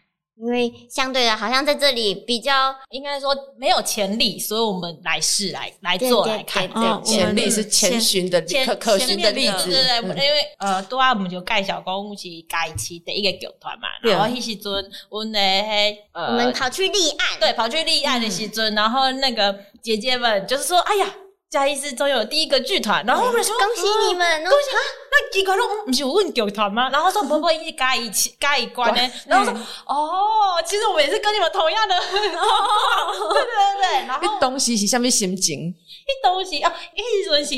[0.42, 6.66] 因为相对的，好像在这里比较应该说没有潜力，所以我们来试来来做来看。
[6.70, 9.66] 对，潜力是前寻的可可循的例子。
[9.66, 13.90] 对对，因为呃，多啊，我们就介绍讲我们是嘉义市第一个剧团嘛。
[14.02, 14.72] 然后那时阵，
[15.10, 15.34] 我们
[16.14, 21.14] 呃，我们跑去立案，对，跑去立案的时阵，然后那个姐姐们就是说，哎呀。
[21.50, 24.70] 嘉义市中有第一个剧团，然后我们说恭喜你们，恭喜！
[25.12, 26.92] 那几个人不是问剧团吗？
[26.92, 28.08] 然后说不不，一嘉义
[28.40, 29.02] 嘉义关呢？
[29.26, 29.54] 然后说
[29.88, 34.06] 哦，其实我们也是跟你们同样的，对对对对。
[34.06, 35.70] 然后这东西是什么心情？
[35.70, 37.56] 一东西啊，一直是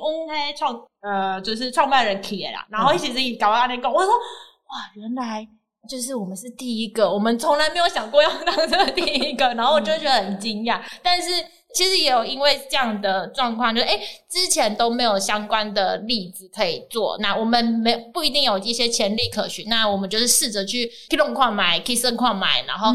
[0.00, 2.64] 我们喺创呃，就是创办人起的啦。
[2.70, 5.44] 然后一直是搞到那个，我说哇，原来
[5.88, 11.28] 就是我们是第一个，我们从来没有想过要当这个第一个，然后我就觉得很惊讶，但是。
[11.74, 22.92] 其实也有因为这样的状况，就是诶之前都没有相关的例子可以做，那我们没不一定有一些潜力可循，那我们就是试着去 K 龙矿买，K 生矿买，然后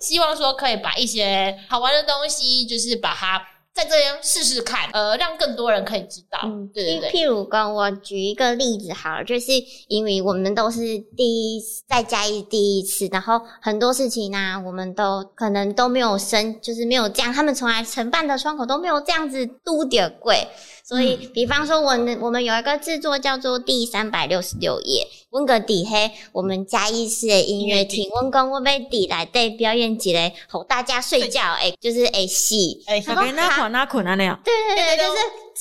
[0.00, 3.42] 希望说可以把一些好玩的东西，就是把它。
[3.80, 6.38] 在这边试试看，呃，让更多人可以知道。
[6.44, 7.10] 嗯，对对对。
[7.10, 9.52] 譬如跟我举一个例子好了，就是
[9.88, 10.80] 因为我们都是
[11.16, 20.46] 第一在嘉义第一次，然后很多事情呢、啊，我们都可能都没有生，就是没有这样，他们从来承办的窗口都没有这样子嘟点贵。
[20.90, 33.36] 所以，比方说，我们我们有一个制作叫做第三百六十六页，温格底黑，我们嘉义市的音乐厅，温工我被底来对表演几嘞，吼大家睡觉，哎，就是哎戏，哎，那困
[33.70, 35.18] 那困啊那样，对对对，就是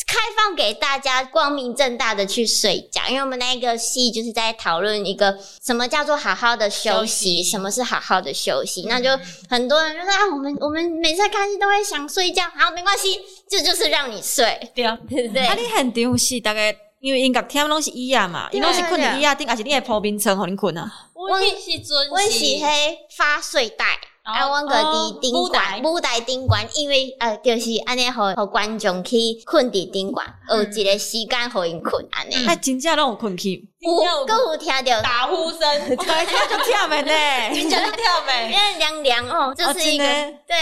[0.08, 9.10] 开放给大家光明正大的去睡觉，因为我们那个戏就是在讨论一个什么叫做好好的休息，什么是好好的休息，那就
[9.49, 14.97] 很多人就说啊，我们我们每次看戏都会想睡觉，好，没关系，这就是让你睡，对啊。
[15.10, 15.28] 对。
[15.28, 20.91] 不对，啊，你很场戏大概，因为音乐听拢是椅仔嘛，伊拢是困伫椅仔顶，还是你会铺眠床互你困啊？
[21.13, 22.62] 我是准，我是迄
[23.17, 23.86] 发睡袋，
[24.34, 32.48] 啊，阮个伫顶悬，舞台顶悬，因为呃，就是安尼，互互观众去困伫顶悬，有一个时间互因困安尼。
[32.48, 37.12] 啊，真正拢有困去，有，阁有听着打呼声， 听就跳 没呢，
[37.54, 40.56] 真正跳没， 因为凉凉哦，就是一个对。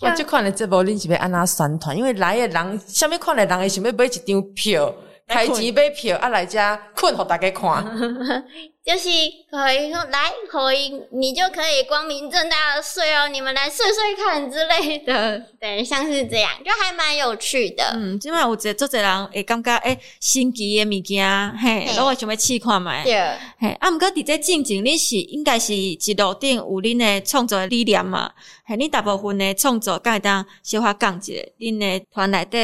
[0.00, 1.96] 我即款的这部，恁是要安怎宣传？
[1.96, 4.92] 因为来的人，啥物款的人，会想要买一张票。
[5.28, 7.84] 开钱买票啊，来家困，互大家看，
[8.84, 9.08] 就是
[9.50, 17.84] 可以说来，可以你就可以光明正大的睡哦，你们来睡睡看之类的， 对，像是这样，就还蛮有趣的。
[17.94, 22.90] 嗯，今晚有这做这人会感觉诶，新奇的物件，嘿，我会想要试看觅。
[23.04, 23.14] 对，
[23.58, 28.32] 嘿，啊，毋过伫这进前，你是应该是一路顶有恁的创作的理念嘛？
[28.66, 32.58] 嘿，你大部分的创作，敢会当小可讲一下，恁的团内底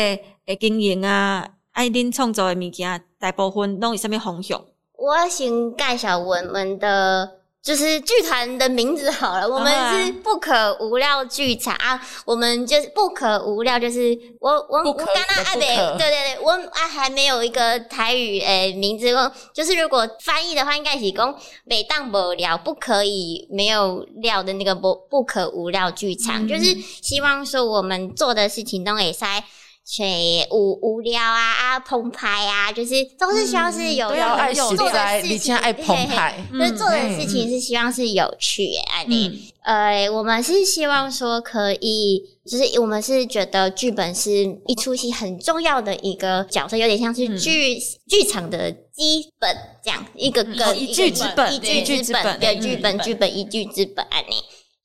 [0.46, 1.48] 诶经营啊。
[1.78, 4.60] 爱恁创作的物件，大部分拢有啥物方向？
[4.96, 7.30] 我先介绍我们的
[7.62, 9.72] 就是剧团的名字好了，我们
[10.04, 12.04] 是不可无聊剧场啊。
[12.24, 19.06] 我们就是不可无聊，就是我我我刚刚阿北，对对对，我啊还没有一个台语诶、欸、名字，
[19.54, 29.44] 就是如果翻译的话，应该是讲每当无聊不可以没有料的那个不不可无聊剧场，嗯、就是希望说我们做的事情都会在。
[29.90, 44.30] 谁无无聊啊啊澎湃啊，就是都是希望是有有有做的事情，爱澎湃， 就是做的事情是希望是有趣诶，啊你呃，我们是希望说可以，就是我们是觉得剧本是
[44.66, 54.36] 一出戏很重要的一个角色，有点像是剧剧场的基本这样一个个一剧之本，一剧之本，对剧本剧本一剧之本啊你。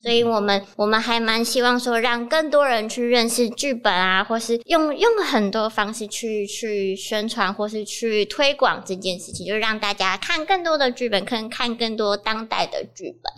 [0.04, 13.32] 所以我们我们还蛮希望说，让更多人去认识剧本啊，或是用用很多方式去去宣传，或是去推广这件事情，就是让大家看更多的剧本，看看更多当代的剧本。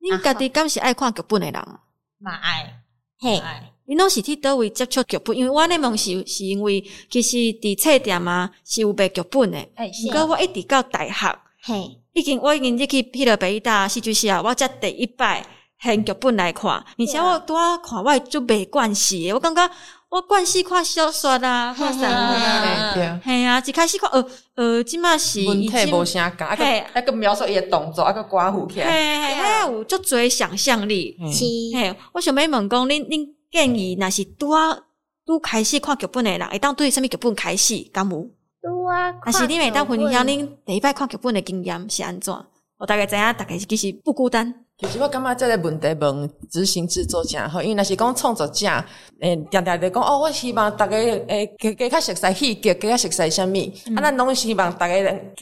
[0.00, 1.54] 你家己敢是爱看剧本的人？
[2.18, 2.82] 嘛爱。
[3.20, 5.36] 嘿，哎，你拢是去倒位接触剧本？
[5.36, 9.70] 因为我那问是是因为其实伫册店啊是有卖剧本诶。
[9.76, 15.46] 哎，毋过我一直到大学，嘿，已经我已经入去迄个北大戏剧系啊，我才第一摆
[15.80, 19.70] 现剧本来看，而且我拄仔看我就袂惯势诶，我感觉
[20.08, 29.34] 我惯势看小说啊， 看啥物啊，系啊，嘿啊，一开始看呃呃，即嘛是文体无啥共，啊个嘿啊个描述伊诶动作，啊个刮胡起嘿来，嘿
[29.66, 31.16] 嘿，有足侪想象力。
[31.30, 31.44] 是，
[31.76, 34.76] 嘿，我想要问讲，恁恁建议，若是拄啊
[35.24, 37.78] 拄开始看剧本诶人，会当对啥物剧本开始？
[37.92, 38.28] 敢有？
[38.62, 42.34] 拄啊，但是你会当分享恁第一摆看剧本诶经验是安怎？
[42.78, 44.64] 我大概知影，大概其实不孤单。
[44.80, 48.68] 其实我感觉这个问题问执行制作者好，因为若是讲创作者，
[49.20, 53.56] 诶，定定伫讲哦，我希望大家诶，加加较熟悉戏剧，加较熟悉啥物，
[53.96, 54.94] 啊，咱拢希望大家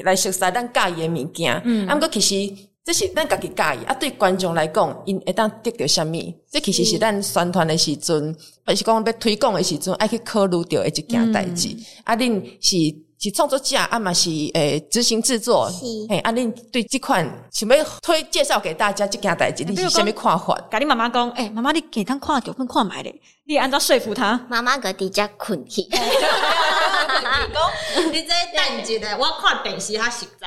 [0.04, 2.50] 来熟悉咱介意诶物件，嗯，啊，毋过其实
[2.86, 6.14] 这是咱家己介意，啊，对观众来讲，因会当得到啥物，
[6.48, 8.32] 这其实是咱宣传的时阵，
[8.64, 13.04] 还是讲要推广的时阵，爱去考虑到诶一件代志，啊，恁是。
[13.18, 15.72] 是创作者，啊嘛是诶执行制作，
[16.10, 20.60] 诶，啊恁对这款想要推介绍给大家这件代志，你是虾米看法？
[20.70, 24.38] 甲你妈妈讲，诶、欸，妈妈，你给他看剧本看买咧，你按照说服他。
[24.50, 25.80] 妈妈个底下困去，
[27.06, 30.46] 讲你这等一下，我看电视较实在。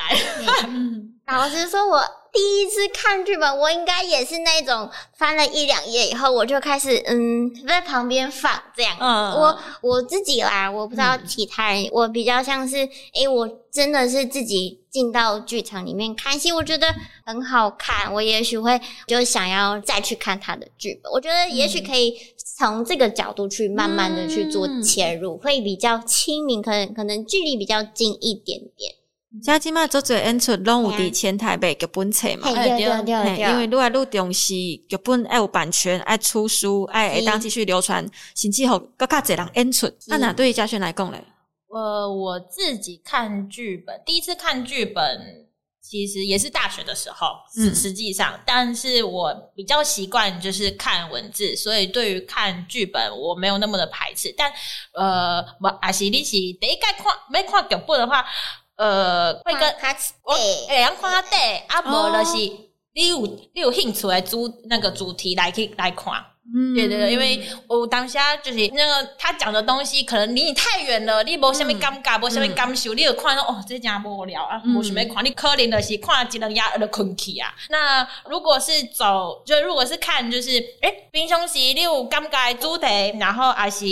[1.26, 8.96] 老实说，我第一次看剧本，我应该也是那种翻了一两页以后，我就开始嗯在旁边放这样。
[8.98, 16.92] 嗯，我我自己啦，我不知道其他人，嗯、我比较像是，诶、欸，我真的是自己进到剧场里面看戏，我觉得
[17.24, 21.12] 很好看，我也许会就想要再去看他的剧本。
[21.12, 22.12] 我觉得也许可以
[22.60, 28.92] 从这个角度去慢慢的去做切入，嗯、会比较亲民，可能可能距离比较近一点点。
[29.42, 39.90] 像即嘛做侪演出拢有伫前台北剧本册嘛，对对对对，因为愈来愈重视剧本爱有版权，爱出书，爱会当继续流传，甚至乎更较侪人演出。
[40.08, 41.24] 那哪对于嘉轩来讲咧？
[41.68, 45.48] 呃，我自己看剧本，第一次看剧本
[45.90, 54.32] 其实也是大学的时候，嗯，实际上，但是我比较习惯就是看文字，所以对于看剧本我没有那么的排斥。
[54.38, 54.52] 但
[54.94, 58.24] 呃，我阿是你是第一届看没看剧本的话。
[58.76, 59.62] 呃，会跟
[60.22, 61.36] 我诶，让看下底，
[61.68, 62.36] 啊，无就是
[62.94, 66.14] 你有你有兴趣来主那个主题来去来看，
[66.52, 77.54] 嗯，对对对，因为我当下就是那个他讲的东西可能离你太远了，你无虾米尴尬，无虾米感受，你有看到哦，这真无聊啊，无想要看，你可能就是看一两页就困去啊。
[77.68, 82.86] 那如果是走，就如果是看，就是诶，平常时你有尴尬主题，
[83.18, 83.84] 然后还是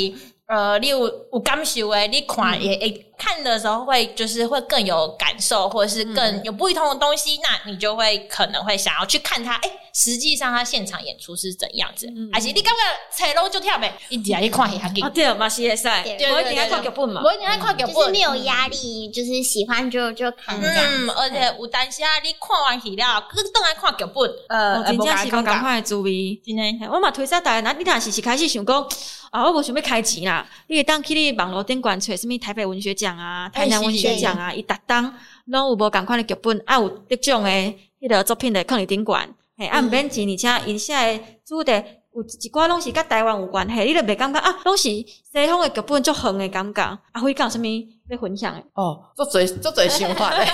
[0.47, 3.05] 呃，你有有感受的，你看也诶。
[3.19, 9.57] 看的时候会就是会更有感受，或者是更有不同的东西，嗯、那你就会可能会想要去看他。
[9.57, 12.07] 哎，实际上他现场演出是怎样子？
[12.33, 15.03] 而且、嗯、你刚刚踩楼就跳呗，一点一看也给。
[15.03, 20.85] 啊，对嘛，是也是，我一定要看剧本嘛，我一定要看剧本，就是没有压力，就是喜欢就就看这样。
[20.89, 26.41] 嗯，而且有当时啊，你看完戏了，cứ 等来看剧本，呃，真正是讲赶快注意。
[26.45, 28.89] 今天我嘛推荐大家，那你若是是开始想讲
[29.31, 33.08] 啊，我无想要开钱啦，你会当去你网络顶管找什么台北文学奖。
[33.09, 35.15] 奖啊，台南文学奖啊，伊逐档
[35.47, 41.73] 拢有无共款的剧本，啊有得奖诶迄个作品的抗疫顶悬，嘿，啊毋免钱，而且伊写诶主题
[42.15, 47.63] 有一寡拢是甲台湾有关系，你着袂感觉啊，拢是西方诶剧本足远诶感觉，啊，会讲啥物
[48.11, 48.63] 要分享的？
[48.75, 50.45] 哦，足侪足侪想法 的。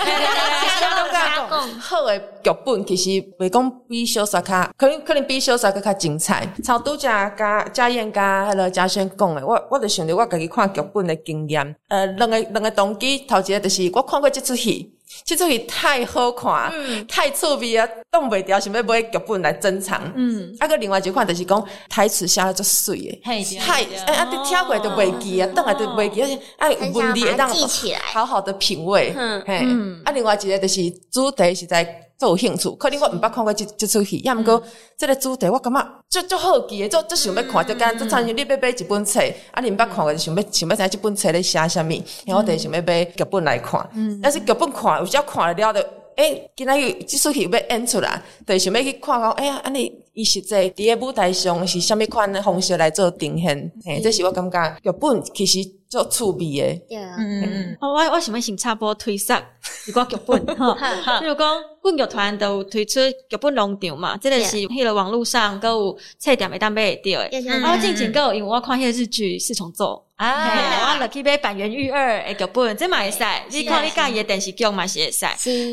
[1.79, 6.45] 好诶剧本其实袂讲比小说较，可能可能比小说阁较精彩。
[6.63, 11.75] 超拄则甲嘉燕甲迄个嘉轩讲诶，我我就想着我家己看剧本的经验。
[11.87, 14.93] 呃，两个两个动机，头一个就是我看过即出戏，
[15.25, 19.99] 这出戏太好看，嗯、太趣味啊，挡袂牢，想要买剧本来珍藏。
[20.15, 29.15] 嗯，啊个另外一款就是讲台词写得足水诶，太哎啊，你听过就袂记啊，当来就袂记，而且啊有文字会当记起来，好好的品味。
[29.17, 29.65] 嗯，嘿，
[30.03, 31.55] 啊另外一个就是主题。
[31.55, 31.83] 是在
[32.17, 34.61] 做有兴趣，可能我毋捌看过即即出戏，抑毋过
[34.97, 39.19] 即个主题我感觉足足好奇诶，足足想要看，就讲就参像你要买一本册，
[39.51, 41.89] 啊，你毋捌看过就想要想要知即本册咧写啥物，
[42.25, 43.89] 然后我就想要买剧本来看，
[44.21, 45.81] 但是剧本看有时候看了了
[46.15, 55.59] 的，诶，今仔日这出戏要演出来，就想要去看看，哎呀，安尼伊实际伫个舞台上是啥物款的方式来做呈现，嘿，这是我感觉剧本其实。
[55.87, 59.41] 做趣味诶，对啊，嗯嗯，我我想要先插播推荐
[59.87, 62.99] 一个剧本， 哈，比如讲本剧团都有推出
[63.29, 73.17] 剧本农场嘛，这个是迄个网络上搁有册店会当买会到诶，啊，我进前搁有，因为我看迄个日剧四重奏，啊，我 落去买板垣玉二诶剧本，这嘛会使，
[73.49, 75.25] 你看你喜欢诶电视剧嘛是会使，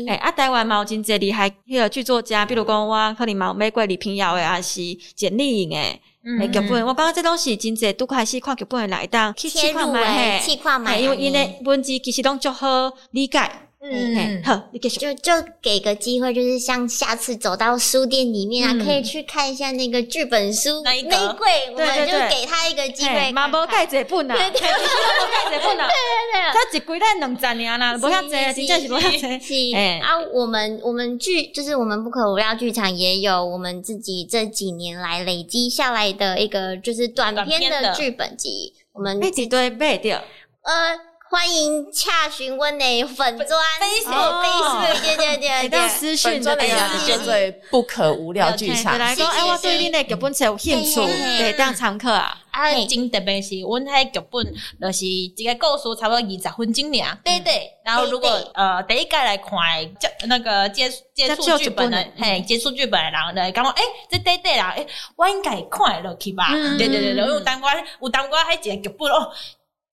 [0.07, 4.81] 诶，啊，台湾嘛有真济厉害迄个剧作家，比如讲我可能嘛有买过李平遥诶，还是
[5.15, 6.01] 简丽颖诶。
[6.39, 13.39] 诶，剧本，我感觉这东西真济，拄开始看剧本的内档，去试看买，试看买，因为因诶文字其实拢足好理解。
[13.83, 14.79] 嗯，好，你。
[14.79, 15.31] 就就
[15.61, 23.31] 给个机会，就是像下次走到书店里面啊，可以去看一下那个剧本书那一柜，我们就给他一个机会。
[23.31, 25.95] 嘛无盖这本 啊，对对对，无盖这本啊，对
[26.31, 28.21] 对对，他一柜才两十年啦，无遐
[28.53, 29.73] 济，真正是无遐济。
[29.73, 40.21] 哎，啊，我们我们剧就是我们不可无聊剧场也有我们自己这几年来累积下来的一个就是短篇的剧本集，我们一直都卖掉，
[40.61, 41.12] 呃。
[41.33, 44.11] 欢迎洽询温内粉专，飞飞
[45.01, 46.91] 飞，对对对对，私讯的呀，
[47.25, 48.99] 对不可无聊剧场。
[48.99, 51.01] 来讲，哎，我对你那剧本有兴趣，
[51.39, 52.37] 对，当常客啊。
[52.51, 57.67] 啊，真特别是，阮迄剧本就是一个故事，差不多二十分钟尔，对对。
[57.83, 59.49] 然后如果呃第一个来看
[59.99, 66.47] 接那个接接触剧本的，嘿，接触剧本的人来感觉，诶，这对对啦，诶，我应该看落去吧？
[66.77, 67.67] 对对对对，有当我
[68.01, 69.31] 有当我还一个剧本哦。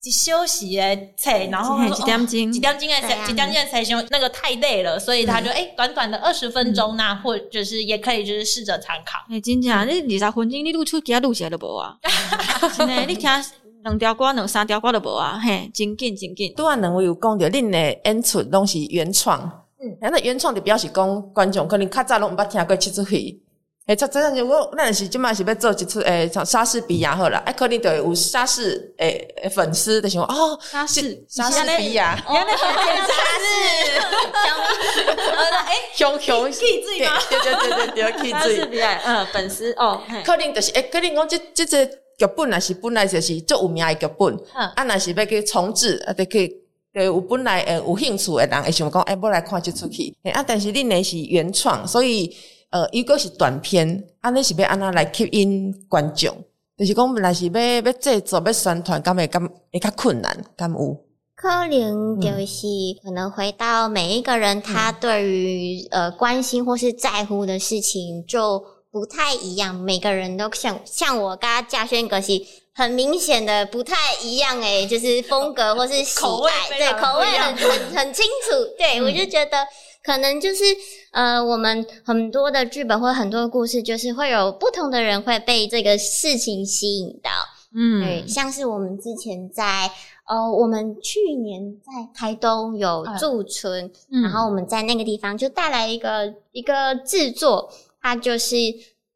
[0.02, 2.26] 一休息诶，册，然后几点钟？
[2.50, 3.26] 几点钟诶？
[3.26, 4.02] 几点钟才行？
[4.08, 9.18] 那个太累了，所以他就诶，短短的二十分钟呐，或者是也可以，就是试着参考。
[9.28, 11.96] 诶，真正你二十分钟你录出其他录起来都无啊？
[12.78, 13.28] 真诶，你听
[13.84, 15.38] 两条歌、两三条歌都无啊？
[15.42, 16.54] 嘿，真紧真紧。
[16.56, 19.38] 拄啊，两位有讲着恁诶演出拢是原创，
[19.82, 23.42] 嗯，那原创就表示讲观众可能较早拢毋捌听过七出戏。
[23.90, 32.68] 诶，这这样子，我那是今嘛是要做一出诶，像莎士比亚好了，哎，可能就有莎士诶粉丝的想哦，莎士 莎士比亚，原来是莎
[33.40, 34.00] 士，
[35.66, 37.18] 哎，熊熊气质吗？
[37.28, 46.56] 对对对对对，莎士比亚，嗯，粉丝哦，可能就是诶，可能讲这这这剧本也是本来就是最有名诶剧本，啊，那是要去重制，啊，得去
[46.92, 52.32] 对有本来诶有兴趣诶人会想讲，哎，要来看即出戏，啊，但是恁诶是原创，所以。
[52.70, 56.32] 呃，一个是短片，安尼是要安那来吸引观众，
[56.78, 60.96] 就是讲本来是要要制作要宣传，敢会敢会较困难，敢有？
[61.34, 62.66] 可能就是
[63.02, 72.40] 可能回到每一个人，他对于、嗯、呃关心或是在乎的事情就不太一样，每个人都像像我刚刚嘉轩哥是
[72.72, 79.58] 很明显的不太一样诶、欸， 就是风格或是喜爱，口味对口味很很很清楚，对、嗯、我就觉得。
[80.02, 80.64] 可能就是
[81.12, 87.30] 呃，我们很多的剧本或很多的故事，就是会有不同的人会被这个事情吸引到。
[87.74, 89.90] 嗯，对，像是我们之前在
[90.26, 93.90] 呃，我们去年在台东有驻村，
[94.22, 97.70] 然后我们在那个地方就带来一个一个制作，
[98.00, 98.56] 它就是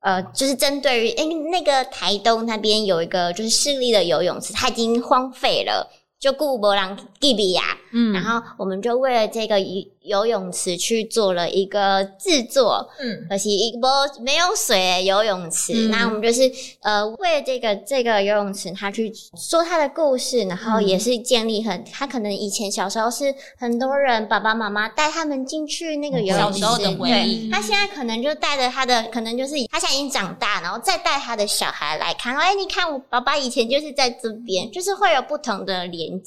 [0.00, 5.90] 呃，就是针对于诶、欸、那个台东那边有一个就是市立的游泳池，它已经荒废了。
[6.20, 13.88] 就顾伯朗地比亚，嗯，然后我们就为了这个游游泳池去做了一个制作，嗯，可惜一波
[14.20, 36.20] 没有水的游泳池，嗯、那我们就是呃为了这个这个游泳池，他去说他的故事，然后也是建立很，他可能以前小时候是很多人爸爸妈妈带他们进去那个游泳池，小时候的回忆，对，他现在可能就带着他的，可能就是他现在已经长大，然后再带他的小孩来看，哎，你看我爸爸以前就是在这边，就是会有不同的连。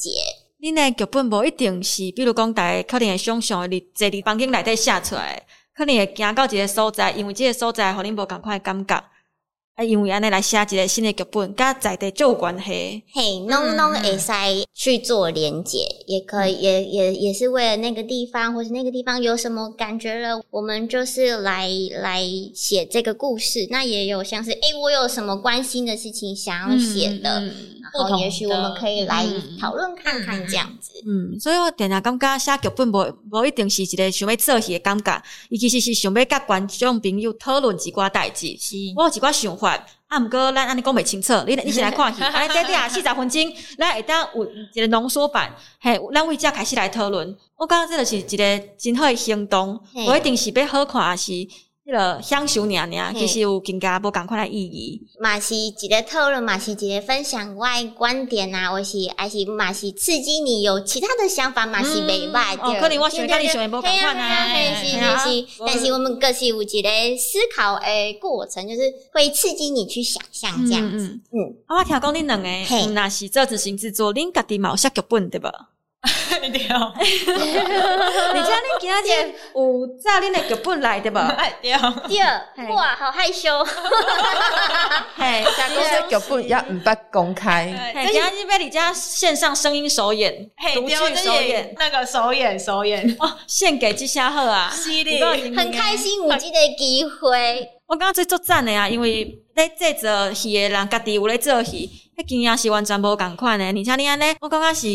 [0.59, 5.45] 你呢剧本无一定是，比如讲，大家可能会想象你坐伫房间内底写出来，
[5.75, 9.03] 可能会行到一个所在，因为这个所在互恁无共款的感觉。
[9.75, 13.03] 啊，因为安尼来写一个新的剧本，甲在地就有关系。
[13.13, 14.31] 嘿，拢拢会使
[14.73, 22.23] 去做连接，也可以，也也也是为了那个地方，或者那个地方有什么感觉了，我们就是来来
[22.55, 23.67] 写这个故事。
[23.69, 27.53] 那也有像是，诶、欸，我有什么关心的事情想要写的，嗯、
[27.97, 29.25] 然后也许我们可以来
[29.59, 30.91] 讨论看看这样子。
[31.05, 39.85] 嗯，所以我常常感觉写剧本无无一定是一个想要做戏的感觉，伊其实是想要甲观众朋友讨论一寡代志，是我有一寡想法。
[40.07, 47.35] 啊，毋过咱安尼讲袂清楚，你你先来看戏， 安尼短短四十分钟，咱会当有一个浓缩版，嘿，咱为遮开始来讨论。
[47.57, 51.33] 我感觉这就是一个真好的行动，无一定是要好看，还是。
[51.87, 55.01] 迄个享受娘娘，其实有更加无共款的意义。
[55.21, 62.57] 嘛是一个讨论，嘛是一个分享外观点啊，或是还是嘛是刺激你有其他的想法，嘛是袂歹。
[62.59, 64.53] 哦，可能我想跟你想的无共款啊。
[64.83, 68.81] 是是是，但是我们各是有一个思考诶过程，就是
[69.13, 71.07] 会刺激你去想象这样子。
[71.31, 75.69] 嗯，我听讲恁两个，那是做执行制作，恁家己嘛有写剧本对吧？
[76.43, 78.95] 一定要，你家恁今日
[79.55, 81.35] 有炸恁的剧本来对吧？
[81.61, 81.71] 对，
[82.55, 83.63] 对，哇，好害羞。
[85.15, 87.93] 嘿，加公这剧本也毋捌公开。
[88.11, 94.71] 今日要你家线上声音首演，独剧首演，那个首演首演哦，献给吉祥鹤啊，
[95.55, 97.69] 很开心有这个机会。
[97.87, 103.65] 我感觉这足赞的啊，因为咧制作戏的人家己有咧做戏，迄经验是完全无共款的。
[103.65, 104.87] 而且你安尼，我感觉是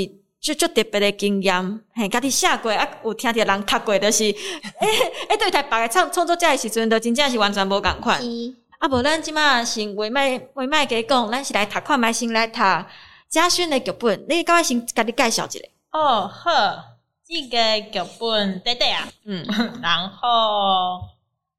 [0.43, 4.89] 就就特别的经验，嘿，家己写过啊，有听着人读过，就是诶
[5.31, 8.21] 诶，对台北个创创作者的时阵，就真正是完全无共款。
[8.81, 12.59] 啊，无咱即马先为卖为卖加讲，咱是来读看卖，先来读
[13.29, 14.27] 嘉轩的剧本。
[14.29, 15.59] 你赶快先家己介绍一下。
[15.93, 16.51] 哦好，
[17.25, 19.47] 这个剧本对对啊，嗯，
[19.81, 21.01] 然后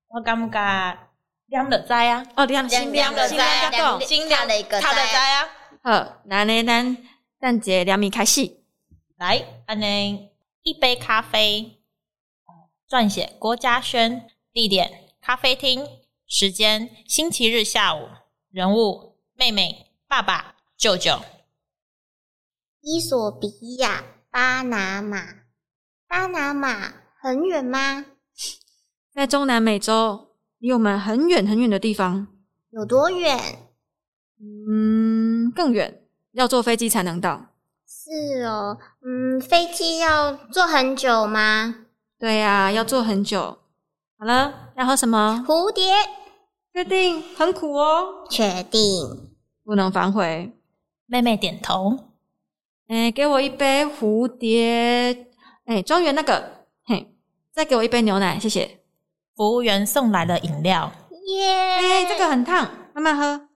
[0.09, 0.97] 我感觉
[1.47, 5.49] 念就知啊，哦，念先念就知啊，先念的一个，他的知啊。
[5.83, 6.63] 好，那呢，
[7.39, 8.41] 咱等下两米开始，
[9.23, 10.31] 来，安尼
[10.63, 11.77] 一杯咖啡，
[12.89, 15.87] 撰写郭嘉轩，地点咖啡厅，
[16.27, 18.09] 时间星期日下午，
[18.51, 21.21] 人物妹妹、爸爸、舅舅。
[22.81, 24.03] 伊索比亚。
[24.29, 25.45] 巴拿马，
[26.05, 28.05] 巴拿马很远吗？
[29.13, 32.27] 在中南美洲，离我们很远很远的地方。
[32.71, 33.39] 有多远？
[34.41, 36.03] 嗯，更远，
[36.33, 37.52] 要坐飞机才能到。
[38.03, 41.73] 是哦，嗯，飞机要坐很久吗？
[42.19, 43.57] 对呀，要坐很久。
[44.19, 45.41] 好了，要喝什么？
[45.47, 45.93] 蝴蝶。
[46.73, 47.23] 确定？
[47.37, 48.25] 很苦哦。
[48.29, 49.31] 确定。
[49.63, 50.51] 不能反悔。
[51.05, 51.97] 妹妹点头。
[52.89, 55.27] 哎，给我一杯蝴蝶，
[55.63, 57.15] 哎，庄园那个，嘿，
[57.53, 58.79] 再给我一杯牛奶，谢谢。
[59.33, 60.91] 服务员送来了饮料，
[61.37, 61.47] 耶！
[61.47, 63.47] 哎，这个很烫，慢慢喝。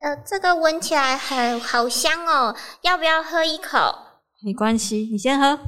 [0.00, 3.98] 呃，这个闻起来很好香哦，要不要喝一口？
[4.42, 5.58] 没关系，你先喝。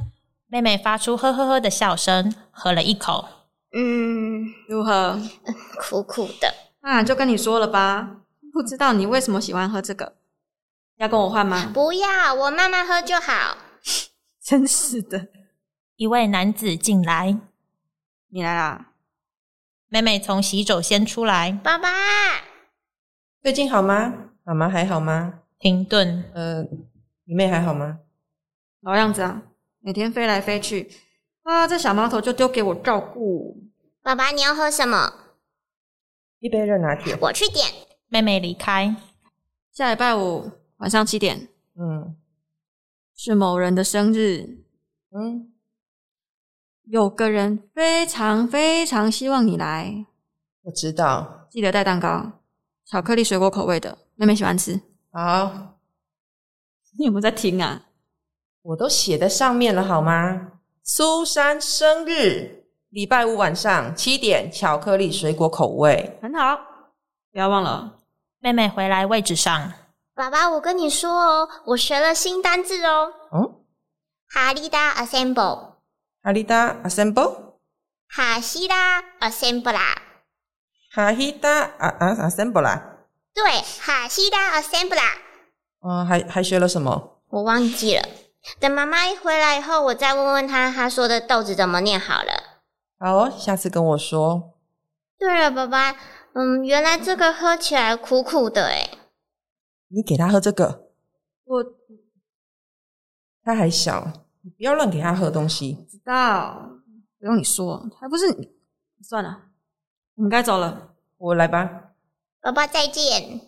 [0.47, 3.27] 妹妹发出呵呵呵的笑声，喝了一口。
[3.73, 5.19] 嗯，如何？
[5.79, 6.51] 苦苦的。
[6.81, 8.21] 啊，就跟你说了吧，
[8.51, 10.15] 不知道你为什么喜欢喝这个。
[10.97, 11.69] 要跟我换吗？
[11.71, 13.57] 不要，我慢慢喝就好。
[14.43, 15.27] 真是的。
[15.95, 17.37] 一位男子进来，
[18.29, 18.87] 你来啦。
[19.89, 21.51] 妹妹从洗手间出来。
[21.63, 21.89] 爸爸，
[23.43, 24.29] 最近好吗？
[24.45, 25.41] 妈妈还好吗？
[25.59, 26.23] 停顿。
[26.33, 26.63] 呃，
[27.25, 27.99] 你妹还好吗？
[28.79, 29.43] 老样子啊，
[29.81, 30.89] 每天飞来飞去
[31.43, 33.61] 啊，这小毛头就丢给我照顾。
[34.01, 35.11] 爸爸，你要喝什么？
[36.39, 37.17] 一杯热拿铁。
[37.19, 37.67] 我去点。
[38.07, 38.95] 妹妹离开。
[39.73, 40.49] 下礼拜五。
[40.77, 42.15] 晚上七点，嗯，
[43.13, 44.63] 是某人的生日，
[45.11, 45.51] 嗯，
[46.85, 50.05] 有个人非常非常希望你来，
[50.63, 52.41] 我知道，记得带蛋糕，
[52.93, 54.79] 巧克力水果口味的，妹妹喜欢吃。
[55.11, 55.51] 好，
[56.99, 57.81] 你有没有在听啊？
[58.61, 60.51] 我都写在上面了，好吗？
[60.83, 66.55] 苏珊生日，礼拜五晚上七点，巧克力水果口味，很好，
[67.31, 67.95] 不要忘了。
[68.37, 69.73] 妹妹回来位置上。
[70.13, 73.11] 爸爸，我跟你说哦，我学了新单字哦。
[73.31, 73.55] 嗯，
[74.29, 75.77] 哈利达 assemble，
[76.21, 77.55] 哈利达 assemble，
[78.07, 79.99] 哈希拉 assemble 啦，
[80.95, 82.99] 哈希达啊啊 assemble 啦。
[83.33, 83.43] 对，
[83.81, 85.03] 哈希达 assemble 啦。
[85.79, 87.19] 哦，还还学了什么？
[87.29, 88.03] 我忘记了。
[88.59, 92.61] 等妈妈一回来以后，我再问问她，她说的豆子怎么念好了。
[92.99, 94.53] 好哦，下次跟我说。
[95.17, 95.95] 对了，爸爸，
[96.33, 98.91] 嗯，原来这个喝起来苦苦的诶。
[99.87, 100.89] 你给他喝这个，
[101.45, 101.65] 我
[103.43, 105.87] 他还小，你不要乱给他喝东西。
[105.89, 106.69] 知道，
[107.19, 108.51] 不用你说，还不是你。
[109.01, 109.41] 算了，
[110.15, 110.93] 我们该走了。
[111.17, 111.91] 我来吧，
[112.41, 113.41] 爸爸再见。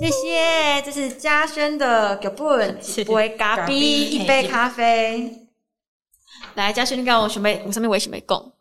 [0.00, 5.48] 谢谢，这是嘉轩的剧本，一杯咖啡，一杯咖啡。
[6.54, 8.52] 来，嘉轩，你看我准备，我上面我也准备讲。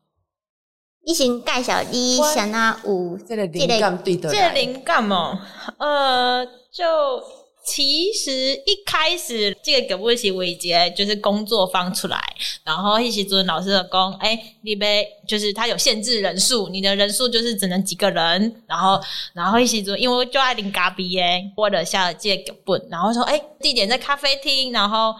[1.06, 5.38] 一行盖小弟想那五，这个灵感对的，这个灵感哦，
[5.78, 7.22] 呃，就
[7.66, 8.32] 其实
[8.66, 12.22] 一开始这个给不起伟杰就是工作坊出来，
[12.64, 19.00] 然后一起主任老师的工，哎，你被就是他有限制人数，你的人数就是只能几个人，然后
[19.34, 25.16] 然后一起主因为我就爱饮咖啡耶，我的下了这个剧本，然后说哎，地点在咖啡厅，然后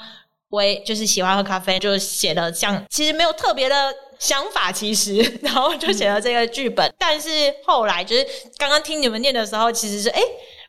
[0.50, 3.76] 我就是喜欢喝咖啡，就写了像其实没有特别的。
[4.20, 7.30] 想法其实，然后就写了这个剧本，但是
[7.66, 8.26] 后来就是
[8.58, 10.22] 刚刚听你们念的时候，其实是哎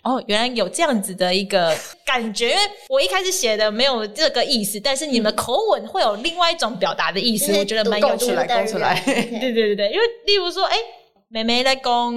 [0.05, 1.75] 哦，原来有这样子的一个
[2.05, 2.51] 感觉。
[2.51, 8.47] 因为我一开始写的没有这个意思，但是你们口吻会有另外一种表达的意思，嗯、我觉得蛮有趣的。
[8.47, 10.77] 供出来，对对对对，因为例如说，哎，
[11.29, 12.15] 妹妹在讲，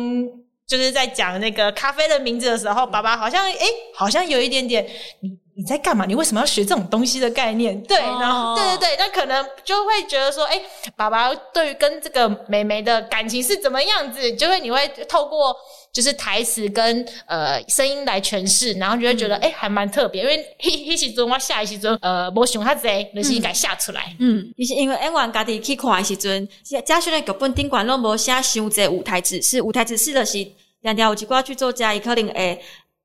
[0.68, 3.66] 就是在讲那个咖啡的名字的时候，爸爸好像哎，
[3.96, 4.86] 好像有一点点。
[5.22, 6.06] 你你在干嘛？
[6.06, 7.82] 你为什么要学这种东西的概念？
[7.84, 10.62] 对，哦、然后对对对，那可能就会觉得说，哎，
[10.96, 14.32] 爸爸对于跟这个妹妹的感情是怎么样子？
[14.36, 15.56] 就会你会透过
[15.98, 20.22] 就是台词跟呃声音来诠释，然后就会觉得哎、嗯，还蛮特别。
[20.22, 24.16] 因为 一一时阵我下一时阵呃，无想他贼，就是应该下出来。
[24.20, 26.48] 嗯，是因为演员家己去看的时阵，
[26.86, 30.44] 嘉轩的剧本顶管拢无写伤济舞台指示，舞台指示的是
[30.84, 32.62] 常常有一寡去做家，伊可能会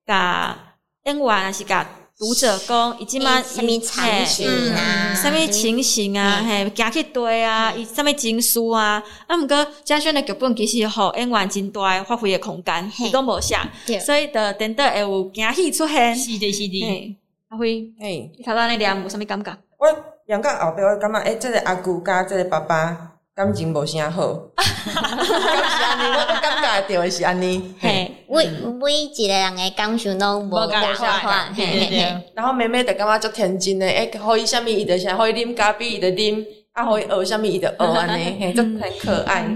[0.07, 1.89] 甲演员还是甲。
[2.19, 5.13] 读者讲，伊即马什么场景啊？
[5.15, 6.41] 什么情形啊？
[6.47, 7.73] 嘿，行去对啊？
[7.73, 9.03] 伊什么情绪啊？
[9.27, 13.57] 啊，毋过嘉轩的剧本其实互演员真大发挥的空间，伊都无写，
[13.99, 16.15] 所以的等到会有惊喜出现。
[16.15, 17.19] 是的，是的。
[17.49, 19.59] 阿辉，诶，你头拄那念有啥物感觉？
[19.79, 19.87] 我
[20.27, 24.39] 两个后壁，我感觉诶，这个阿舅甲这个爸爸感情无啥好。
[24.61, 27.75] 是安尼，我都感觉着是安尼。
[27.81, 28.47] 嘿，每
[28.79, 31.55] 每一个人的感受拢无共款。
[31.55, 32.31] 嘿嘿嘿。
[32.35, 39.49] 然后妹妹就感觉足天真诶，诶，可以啥物伊就啥，可以啉咖啡伊就啉，啊，可以学啥物伊就学安尼， 嘿，足很可爱。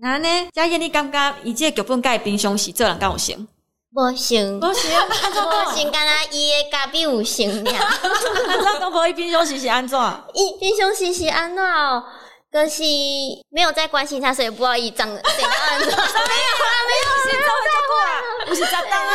[0.00, 3.36] 那呢，嘉燕，你感觉伊这个剧本甲伊平常时做人敢有像？
[3.90, 7.56] 无像，无像， 无像，敢若伊的咖啡有像尔。
[7.56, 9.08] 安怎讲无？
[9.08, 9.98] 伊平常时是安怎？
[10.34, 11.64] 伊平常时是安怎？
[12.50, 15.22] 可惜没有在关心他，所以不知道伊长怎样。
[15.22, 15.96] 没有，没有，
[17.24, 19.14] 现在会做过啊，不是假当啊。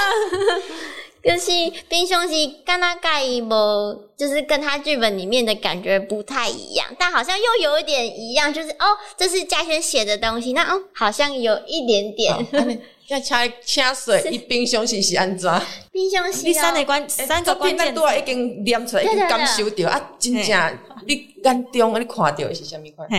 [1.24, 1.51] 可是
[1.88, 2.34] 平常时
[2.65, 12.82] 跟他盖一无，就是跟他剧本里面的感觉不太一样，但好像又有一点一样，就是哦，这是嘉轩写的东西，那哦，好像有一点点。
[13.09, 15.51] 要掐掐水，伊平常时是安怎？
[15.91, 23.09] 平常时，你三个关三个关键都已经念出来，已经感受到啊，真正你眼中你看到的是什么款？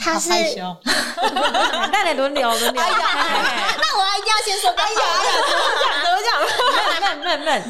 [0.00, 0.30] 嘿，他是，
[1.92, 2.82] 那得轮流轮流。
[2.82, 4.98] 那我一定要先说，哎呀，
[6.02, 6.30] 怎么讲？
[7.00, 7.62] 慢慢慢，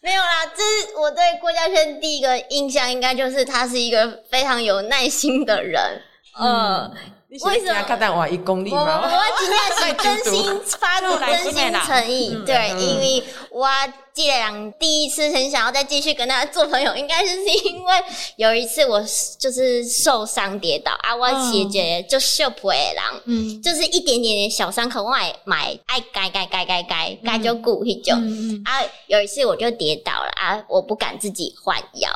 [0.00, 6.02] 没有啦，这是我对郭嘉轩第一个印象，应该就是他是一个非常有耐心的人，
[6.40, 6.92] 嗯。
[7.28, 8.20] 为什么？
[8.20, 9.02] 我一公里吗？
[9.02, 13.68] 我今天是真心发自真心诚意， 对，因为我
[14.12, 17.94] 既然第一次很想要再继续跟他做朋友，应该就是因为
[18.36, 19.02] 有一次我
[19.40, 28.14] 就是受伤跌倒啊，我姐姐就受破了，嗯，就是一点点的小伤口，我买买爱改改改改改改就顾很久，
[28.64, 32.10] 啊，有一次我就跌倒了啊，我不敢自己换药，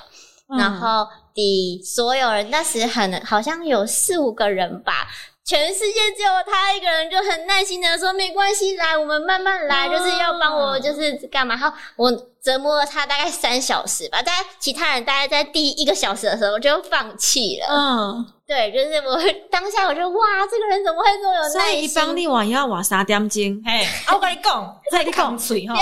[0.57, 1.09] 然后。
[1.35, 5.09] 的所有人，那时很好像有四五个人吧，
[5.51, 12.09] 全世界只有他一个人，就很耐心的说：“没关系，来，我们慢慢来，就是要帮我，就是干嘛？”好，我
[12.41, 17.67] 折磨了他大概三小时吧，大概其他人大概在第一个小时的时候就放弃了。
[17.69, 18.35] 嗯。
[18.51, 19.17] 对，就是我
[19.49, 21.61] 当下我就哇，这个人怎么会这么有耐心？
[21.61, 25.75] 所以一般你晚要玩三点钟，嘿，我跟你讲， 在你讲 嘴哈，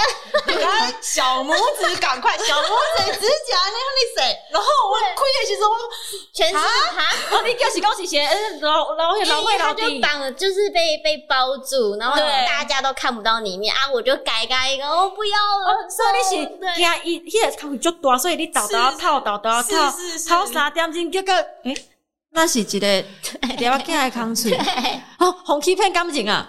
[0.47, 4.37] 你看小拇指赶快，小拇指 指甲那样你谁？
[4.53, 5.71] 然后我亏的时候，
[6.35, 15.89] 全是哈，然后你恭喜恭喜先，老老会老会老弟，就绑就是被被包住，然后大家都看不到里面啊，我就改改一个，我不要了。
[15.89, 19.69] 所以你是惊伊，迄个康会足大，所以你倒倒要套，倒倒要套，
[20.29, 21.33] 套三点钟，结果
[21.65, 21.77] 诶。
[22.31, 23.05] 那是一个
[23.57, 24.53] 电话机的空嘴，
[25.19, 26.47] 哦，红欺骗感情啊！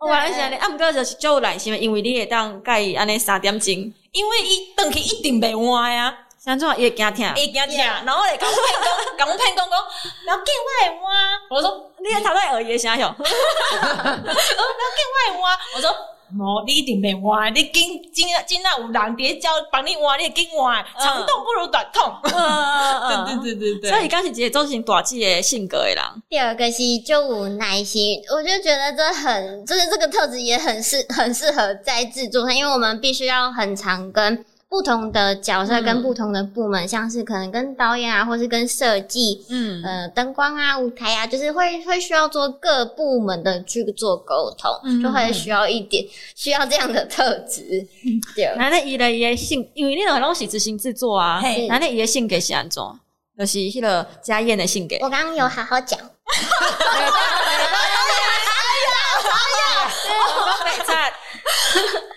[0.00, 3.74] 我原来是安尼，啊，毋过就是足有耐心，因为你会当甲伊安尼三点钟，
[4.12, 6.16] 因为伊回去一定袂换呀。
[6.48, 9.78] 像怎伊会惊疼，会惊疼，然后来甲我骗讲，甲我骗讲讲，
[10.24, 11.10] 然后见我会换，
[11.50, 13.14] 我说你在头在耳叶啥哟？
[13.18, 15.94] 然后见我会换，我说。
[16.38, 22.14] 哦，你一定袂换，你今今今那有人伫教帮你换，你紧换，长痛不如短痛。
[22.22, 26.04] 对对对对对，所以刚是一个做成大姐的性格的人。
[26.28, 34.44] 第二个是就有耐心，我就觉得这很，就是这个特质也很适很适合在制作上，因为我们必须要很常跟。
[34.68, 46.04] 不同的角色跟不同的部门，嗯、像是可能跟导演啊，或是跟设计，嗯，呃，灯光啊，舞台啊，就是会会需要做各部门的去做沟通，嗯、就会需要一点
[46.34, 47.62] 需要这样的特质。
[48.04, 52.82] 嗯、 对，那那伊的伊的性，因为你那种东西执行制作啊，那那伊的性格是安怎？
[53.38, 54.96] 就是迄个家宴的性格。
[55.00, 55.98] 我刚刚有好好讲。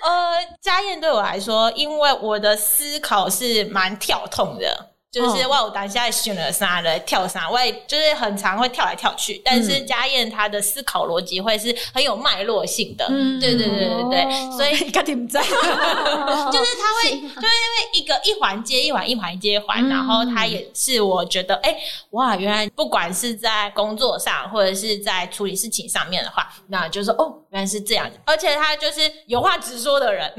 [0.01, 9.41] 呃，家宴对我来说，因为我的思考是蛮跳痛的，就是我有当下选了啥来跳啥，我也就是很常会跳来跳去。
[9.43, 21.75] 但是佳燕她的思考逻辑会是很有脉络性的，嗯，对对对对对，所以家庭在， 就是他会，就是因为一个一环接一环，一环接一环，然后他也是我觉得，哎，
[22.11, 30.33] 哇，原来不管是在工作上或者是在处理事情上面的话，那就是哦，原来是这样子，而且他就是有话直说的人，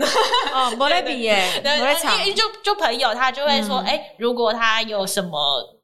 [0.55, 1.85] 哦，没得比耶， 对，因
[2.25, 4.62] 为就就朋友他就会说，哎，如果他。
[4.63, 5.37] 他有什么？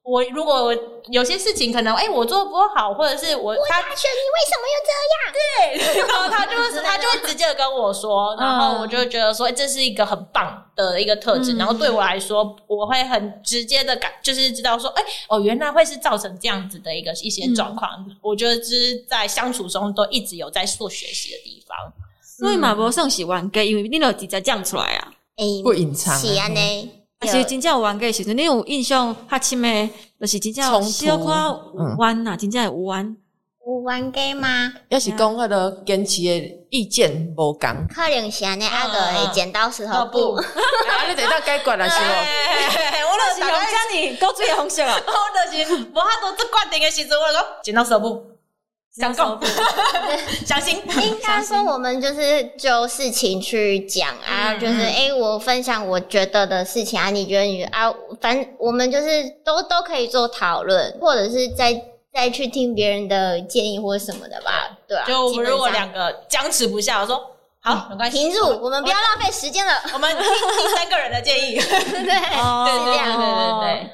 [0.05, 0.73] 我如果
[1.11, 5.35] 有些事情可能，哎、欸，我做不好，或者是我他选你为什么又这样？
[5.35, 11.55] 对，然后他就是 他就会直接的跟我说，然后我就觉得说，这是一个很棒的一个特质。
[11.55, 17.91] 嗯、然后对我来说，我会很直接的感，就是知道说，哎、欸，哦，原来会是造成这样子的一个一些状况。
[18.09, 21.77] 嗯、我觉得这是在相处中都一直有在做学习的地方。
[22.23, 25.13] 所以嘛，不算喜欢给，因为你都直接讲出来啊，
[25.65, 26.49] 不隐藏啊。
[26.49, 26.93] 呢。
[27.21, 29.91] 还是真正有冤家的时阵，你有印象较深诶，
[30.21, 33.17] 就是真正有小可冤呐，真正有冤。
[33.67, 34.73] 有冤家吗？
[34.89, 40.45] 要是讲迄个坚持的意见无共，可能是安尼，啊个会剪刀石头布，啊
[41.09, 42.07] 你得当解决了是无？
[43.11, 45.11] 我就是用遮尔古锥的方式啊， 我
[45.53, 48.38] 就是无法度做决定的时阵，我就讲剪刀石头布。
[48.99, 49.25] 相信，
[50.45, 50.77] 相信
[51.07, 61.81] 应该说我们就是就事情去讲啊，就是诶我分享我觉得的事情啊，你觉得你啊，反正我们就是都都可以做讨论，或者是再
[62.13, 65.05] 再去听别人的建议或者什么的吧，对吧？
[65.07, 67.21] 就我们如果两个僵持不下，我说
[67.61, 71.63] 好，没关系，停住，我们不要浪费时间了，我们听听三个人的建议，对
[72.03, 73.91] 对对，这样，对对对。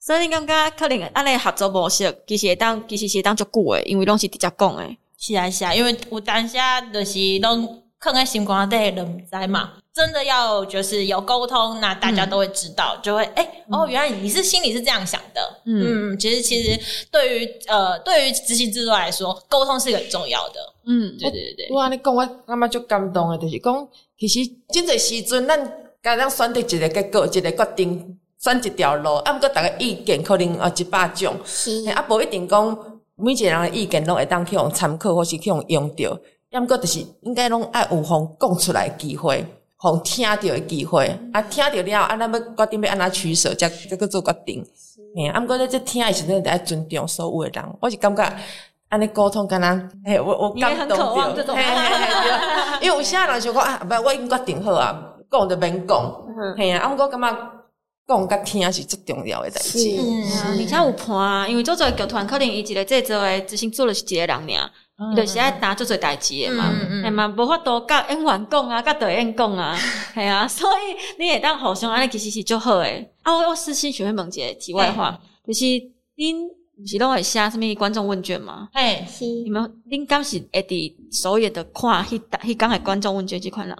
[0.00, 4.98] 所以你感觉可能安尼合作模式，其实会当其实是会当足久诶，因为拢是直接讲诶。
[5.18, 9.74] 是啊是啊，因为有当下就是拢放在心肝底，人不知嘛。
[9.92, 15.60] 真的要就是有沟通，那大家都会知道，嗯、就会诶、欸、哦，原来你是心里是这样想的。
[15.66, 16.80] 嗯，嗯，其实其实
[17.10, 20.74] 对于呃对于执行制度来说，沟通是很重要的。
[20.86, 21.68] 嗯，对对对。
[21.72, 23.88] 哇，你讲我感觉就感动诶，就是讲
[24.18, 24.40] 其实
[24.72, 25.58] 真侪时阵，咱
[26.02, 28.19] 家长选择一个结果，一个决定。
[28.40, 32.78] 选一条路，啊，毋过逐个意见可能啊一百种，是啊，无一定讲
[33.14, 36.18] 每一个人诶意见拢会当去互参考，或是去互用着。
[36.52, 39.44] 啊，毋过就是应该拢爱有互讲出来诶机会，
[39.76, 41.06] 互听着诶机会。
[41.34, 44.64] 啊，听着了，啊，咱要决定要安怎取舍，才才去做决定。
[45.14, 47.64] 嘿，啊，毋过咧，即听诶时阵，得爱尊重所有诶人。
[47.78, 48.24] 我是感觉
[48.88, 49.68] 安尼沟通，敢若
[50.06, 54.98] 嘿，我我感动着，嘿嘿嘿，因为有些人想讲啊，不，我已经决定好啊，
[55.30, 56.12] 讲就免讲，
[56.56, 57.59] 嘿啊，啊，毋过感觉。
[58.10, 59.78] 讲甲听是最重要诶代志，
[60.58, 64.70] 而且有伴啊，因为做做剧团可能伊一个制作诶执行做了是一个人尔，
[65.12, 66.72] 伊就是爱担做做代志诶嘛，
[67.04, 69.76] 系嘛，无法度甲演员讲啊，甲导演讲啊，
[70.12, 73.08] 系啊，所以你会当互相安尼其实是足好诶。
[73.22, 75.64] 啊，我我私心想问一个题外话，就是
[76.16, 76.48] 恁
[76.82, 78.68] 毋是拢会写啥物观众问卷吗？
[78.72, 83.76] 哎，是，你们恁敢是会伫首页的看迄迄讲诶观众问卷即款人？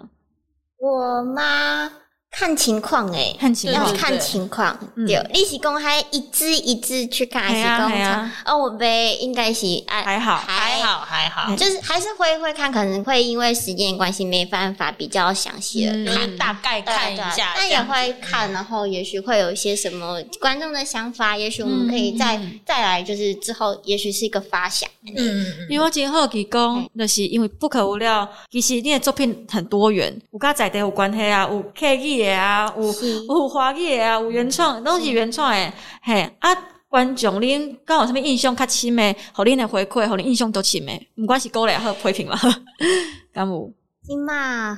[0.77, 1.91] 我吗？
[2.31, 4.79] 看情况诶、欸，看情况，要看情况。
[5.05, 24.89] 对，你是讲还一字一字去看，还是讲哦，我呗应该是还还好，还好，还好，就是还是会会看，可能会因为时间关系没办法比较详细的看，大概看一下，但也会看，然后也许会有一些什么观众的想法，也许我们可以再再来，就是之后也许是一个发想。
[25.17, 32.20] 嗯，因为我今后提供，就是因为不可无聊，其实你的作品很多元，有跟在地有关系啊，有刻意。
[32.29, 32.93] 啊，有
[33.27, 35.71] 有华语的啊，有原创，拢是原创诶。
[36.01, 36.49] 嘿，啊，
[36.89, 42.37] 观众恁刚好啥物印象较深诶，互恁的回馈，互恁印象都深诶，毋管是鼓励好批评嘛，
[43.33, 43.71] 敢有？
[44.03, 44.73] 起码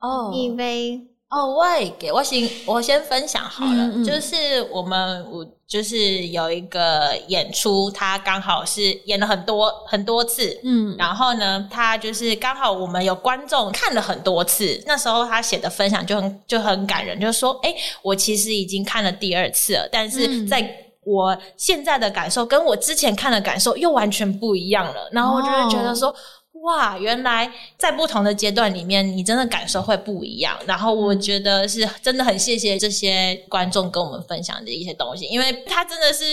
[0.00, 1.00] 哦，因为。
[1.32, 20.62] 哦，我也给我先我先分享好了，嗯嗯、就是我们我就是有一个演出，他刚好是演了很多很多次，嗯，然后呢，他就是刚好我们有观众看了很多次，那时候他写的分享就很就很感人，就是说，诶，我其实已经看了第二次了，但是在
[21.02, 26.14] 我现在的感受跟我之前看的感受又完全不一样了，然后我就会觉得说。
[26.62, 30.56] 哦哇，原来在不同的阶段里面，你真的感受会不一样。
[30.64, 36.24] 然后我觉得是真的很谢谢这些观众跟我们分享的一些东西，因为他真的是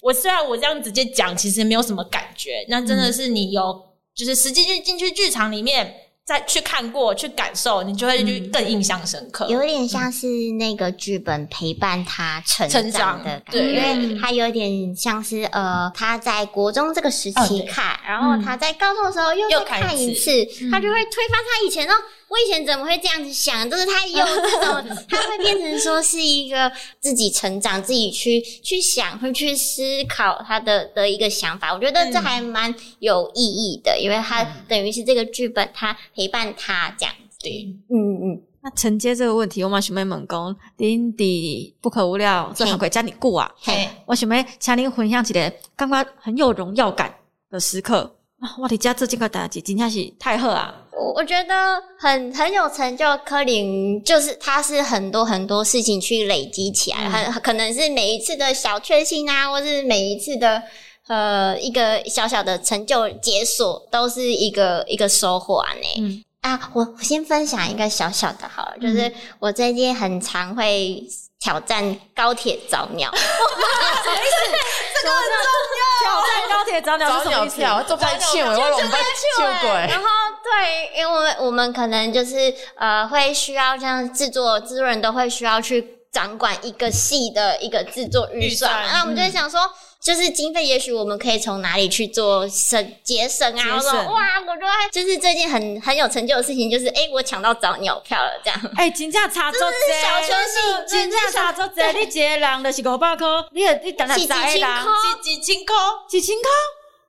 [0.00, 3.82] 我虽然我这样直接讲，其实没有什么感觉，那真的是你有
[4.14, 5.94] 就是实际去进去剧场里面。
[6.26, 9.46] 再去看过去感受，你就会就更印象深刻。
[9.50, 10.26] 有点像是
[10.58, 20.30] 那个剧本陪伴他成长的感觉，对，因为他有点像是呃，他在国中这个时期看，然后他在高中的时候又再看一次，
[20.70, 21.94] 他就会推翻他以前哦，
[22.34, 23.70] 我以前怎么会这样子想？
[23.70, 31.72] 就是他有这种， 他会变成说是一个自己成长、自己去去想、会去思考他的的一个想法。
[31.72, 37.38] 我觉得这还蛮有意义的，因为他等于是这个剧本，他陪伴他这样子。
[37.40, 38.42] 对，嗯嗯。
[38.62, 47.14] 那承接这个问题，我嘛想要问讲，恁伫不可无聊做行过遮尔久啊，嘿，我想要请恁分享一个感觉很有荣耀感
[47.48, 48.16] 的时刻。
[48.58, 50.74] 我伫遮做这个代志，真正是太好啊！
[50.96, 60.62] 我我觉得很很有成就，柯林就是他是很多很多事情去累积起来，很、嗯、可能是每一次的小确幸啊，或是每一次的
[61.08, 65.72] 呃一个小小的成就解锁，都是一个一个收获啊！
[65.74, 71.02] 呢、嗯、啊，我我先分享一个小小的好了，就是我最近很常会
[71.40, 74.56] 挑战高铁早鸟， 什么意思？
[75.02, 75.84] 这个很重要。
[76.04, 77.56] 挑战高铁早鸟是什么意思？
[77.88, 79.00] 做太糗，我龙班
[79.38, 79.70] 糗鬼。
[79.88, 80.06] 然后
[80.44, 88.86] 对，因为我们可能就是呃，会需要这样制作，制作人都会需要去掌管一个戏的一个制作预算。
[88.92, 89.60] 那我们就会想说。
[90.04, 93.74] 就是经费，也许我们可以从哪里去做省节省啊？
[93.74, 98.60] 我说哇，我说就是最近很很有成就的事情，就是哎、欸，我抢到早鸟票了，这样。
[98.76, 99.70] 哎、欸，真正差足多，
[100.02, 101.92] 小确幸，金价差足多。
[101.92, 104.84] 你一个人就是五百块，你你等下砸啦，
[105.22, 105.74] 几几千块，
[106.06, 106.50] 几千块。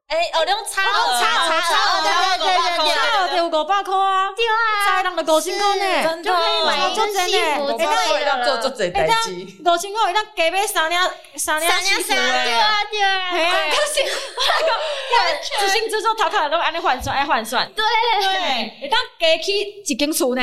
[0.07, 4.53] 哎，哦，两差哦，差差差，对对对对对，有五百块啊，对啊，
[4.85, 9.31] 差人就五千块呢，就可以买一件西服，一当做做这代志，
[9.65, 11.01] 五千块一当加买三领
[11.35, 13.43] 三领西服，对啊对啊，嘿。
[13.45, 14.03] 啊，可是
[14.37, 17.83] 那个，执行制作头壳都按你换算，爱换算，对。
[18.21, 20.41] 对，一当加起一间厝呢，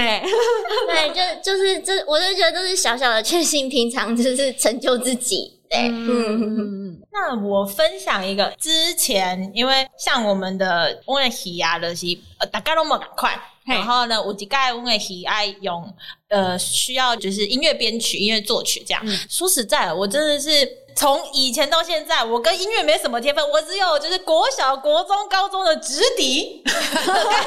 [0.89, 5.62] 对，就就是这，我就觉得这是小小的确幸，平常就是成就自己。
[5.73, 12.07] 嗯，那我分享一个，之前因为像我们的我的喜啊，就是
[12.39, 15.93] 呃大家都没赶快，然后呢，我几个我的喜爱用
[16.29, 19.03] 呃需要就是音乐编曲、音乐作曲这样。
[19.07, 20.82] 嗯、说实在的，我真的是。
[20.95, 26.71] 从以前到现在，我跟音乐没什么天分，我只有就是国小、国中、高中的直笛的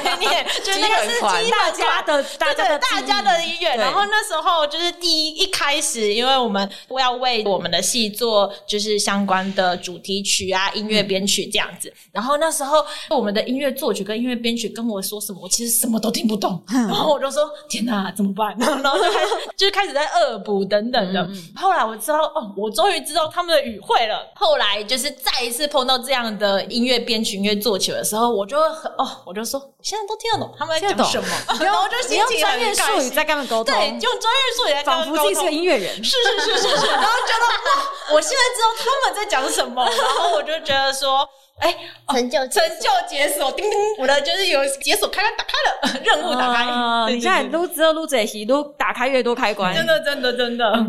[0.04, 1.20] 概念， 就是那个是
[1.50, 3.74] 大家的、大家的、大家的音乐。
[3.76, 6.68] 然后那时候就是第一一开始，因为我们
[6.98, 11.92] 要为我们的戏做就是相关的主题曲啊、音乐编曲这样子。
[12.12, 16.60] 然后那时候我们的音乐作曲跟音乐编曲跟我说什么，我其实什么都听不懂。
[16.68, 21.28] 然后我就说：“天哪，怎么办？”然后就开始就是开始在恶补等等的。
[21.54, 23.30] 后来我知道，哦，我终于知道。
[23.36, 24.26] 他们的语汇了。
[24.34, 31.28] 后来就是再一次碰到这样的音乐编曲、音乐作曲的时候，我就很哦，我就说现在都听得懂他们在讲什么，
[31.60, 36.68] 然后我就心情专业术语在跟他们沟通，对，用专业术语在仿佛自己是个音乐人，是是是是。
[36.78, 36.86] 是。
[36.88, 41.28] 然后觉得哇，我现在知道他们在讲什么，然后我就觉得说，
[41.60, 41.74] 哎，
[42.08, 45.52] 成就成就解锁，叮叮，我的就是有解锁开关打开
[45.92, 47.12] 了，任务打开。
[47.12, 50.86] 你现在录之后录这些，都打开越多开关，真的真的真的。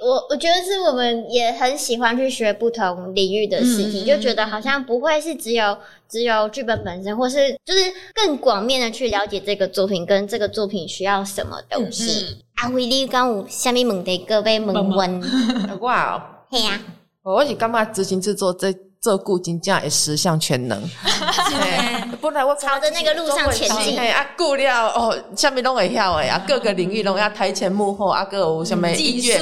[0.00, 5.76] 我我觉得是我们也很喜欢去学不同领域的事情，嗯、就觉得好像不会是只有
[6.08, 12.38] 只有剧本本身，或是就是更广面的去了解这个作品跟这个作品需要什么东西。
[12.56, 15.22] 阿威、嗯，你刚有虾米问题各位问问？
[15.80, 16.80] 我 哦，嘿呀，
[17.22, 18.74] 我是感觉执行制作这。
[19.02, 20.78] 这顾真正会十项全能，
[22.20, 23.98] 本来我朝着那个路上前进。
[23.98, 29.38] 啊，顾了哦，下面拢会晓诶啊，各个领域拢要台前幕后啊，各有什么音乐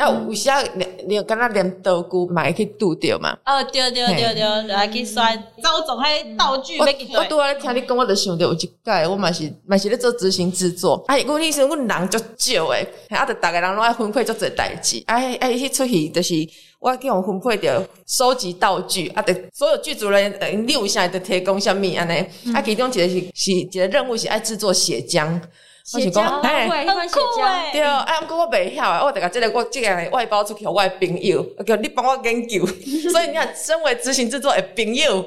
[0.00, 3.36] 啊，有时啊，连连跟他连道具嘛会去拄着嘛。
[3.44, 5.14] 哦，对对对对，来去选
[5.62, 6.78] 招总还道具。
[6.78, 8.70] 我我拄仔听你讲，我就想着有一届，
[9.08, 11.04] 我嘛是嘛是咧做执行制作。
[11.08, 15.02] 哎，我意思，阮人足少诶，啊，着逐个人拢爱分配足侪代志。
[15.06, 16.34] 哎哎，迄出戏就是。
[16.80, 22.54] 我给我分配着收集道具，啊，得所有剧组人员你有啥着提供啥物安尼？
[22.54, 25.38] 啊，其中一个是是一个任务是爱制作血浆，
[25.84, 27.70] 血浆，哎，很酷诶。
[27.72, 32.66] 对，啊，毋过我袂晓，我得甲这个我这个外包出去，我的朋友，叫你帮我研究。
[33.10, 35.22] 所以你看，身为执行制作的朋友，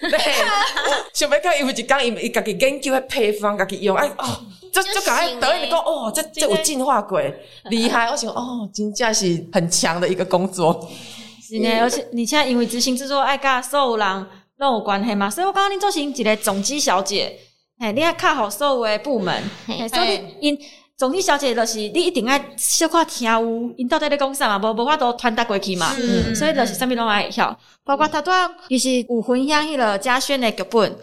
[0.00, 0.18] 对，
[1.12, 4.24] 想要看伊有一工伊伊家己研究的配方，家己用，哎哦，
[4.72, 7.20] 就就赶快导演讲，哦，这这有进化过，
[7.70, 8.06] 厉害！
[8.10, 10.88] 我想，哦，真正是很强的一个工作。
[11.46, 14.26] 是呢，而且你现在因为执行制作爱甲所有人
[14.58, 17.38] 拢有关系嘛，所以我刚刚你做成一个总机小姐，
[17.78, 20.58] 嘿，你爱卡好所有的部门，嘿，所以因
[20.96, 30.96] 总理小姐就是你一定爱小可听有因到底在讲啥嘛，无无法度传达过去嘛，嗯，所以就是啥物拢爱晓，包括他都要就是有分享迄个嘉轩的剧本，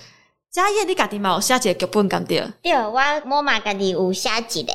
[0.51, 2.43] 嘉燕你家己嘛有写一个剧本敢对？
[2.63, 2.99] 对，我
[3.30, 4.74] 我嘛家己有写一个。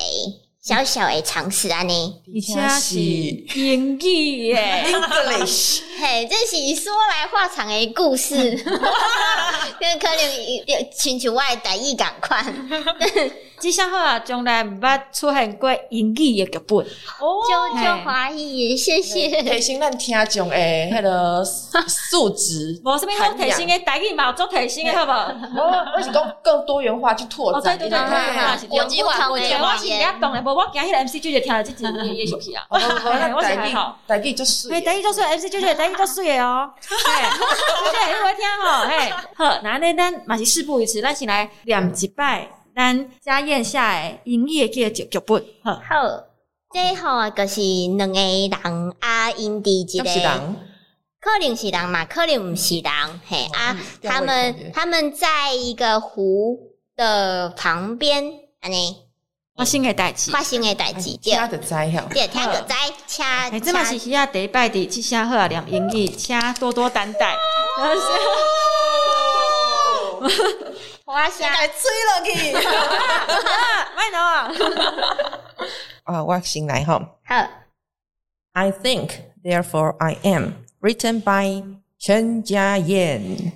[0.69, 2.13] 小小的尝试安尼。
[2.27, 5.81] 而且是英语耶， English。
[5.99, 8.35] 嘿，这是说来话长的故事，
[9.79, 12.45] 跟 可能亲像我的台语共款。
[13.59, 16.77] 吉祥好啊，从来毋捌出现过英语的剧本，
[17.19, 19.41] 哦，就就欢喜，谢谢。
[19.43, 22.79] 提升咱听众诶，迄个素质。
[22.85, 25.11] 无啥物好提升诶，台语嘛有做提升诶，好无？
[25.57, 29.73] 我 我是讲更多元化去拓展，对对对，国际化，国际化。
[29.73, 32.63] 我是比较懂诶，无我今日 MC 就就听了这集也也熟悉啊。
[32.69, 33.73] 我 台语
[34.07, 36.69] 台语就水，嘿，台语就水，MC 就就台语就水诶哦。
[36.79, 37.21] 嘿，
[37.85, 42.47] 就这你会听吼，嘿，好，那呢咱嘛是事不宜迟，咱先来念一摆。
[42.79, 46.23] 咱家宴下诶，英语诶剧剧本，好，好，
[46.71, 47.59] 最后啊，就是
[47.97, 50.05] 两个人啊，因伫一个，
[51.19, 52.93] 可能是人嘛，可能毋是人，
[53.27, 56.57] 嘿啊，他们他们在一个湖
[56.95, 58.95] 的旁边，安尼。
[59.57, 62.73] 发生诶代志，发生诶代志，听着知吼，对，听着知，
[63.05, 66.39] 请，诶，这嘛是需要第一摆伫即声好啊，念英语，请。
[66.53, 67.35] 多多担待。
[71.08, 72.52] 我先来吹落去，
[73.94, 74.50] 麦诺啊！
[76.04, 77.00] 啊，我先来吼。
[77.24, 77.48] 好，
[78.52, 79.10] I think,
[79.42, 80.64] therefore I am.
[80.80, 81.62] Written by
[81.98, 83.52] 陈家燕。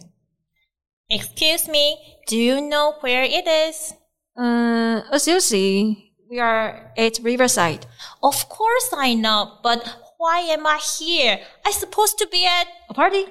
[1.09, 1.97] Excuse me,
[2.27, 3.95] do you know where it is?
[4.35, 7.87] Um, as you see, we are at Riverside.
[8.21, 9.83] Of course I know, but
[10.19, 11.41] why am I here?
[11.64, 13.27] I supposed to be at a party.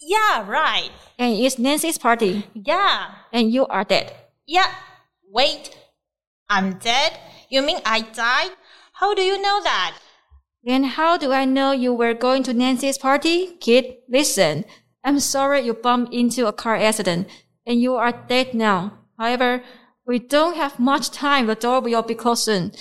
[0.00, 0.90] Yeah, right.
[1.18, 2.44] And it's Nancy's party.
[2.54, 3.10] Yeah.
[3.31, 4.13] And you are dead.
[4.45, 4.73] Yeah.
[5.29, 5.75] Wait.
[6.49, 7.19] I'm dead?
[7.49, 8.51] You mean I died?
[8.93, 9.97] How do you know that?
[10.63, 13.57] Then how do I know you were going to Nancy's party?
[13.59, 14.65] Kid, listen.
[15.03, 17.29] I'm sorry you bumped into a car accident
[17.65, 18.93] and you are dead now.
[19.17, 19.63] However,
[20.05, 21.47] we don't have much time.
[21.47, 22.71] The door will be closed soon.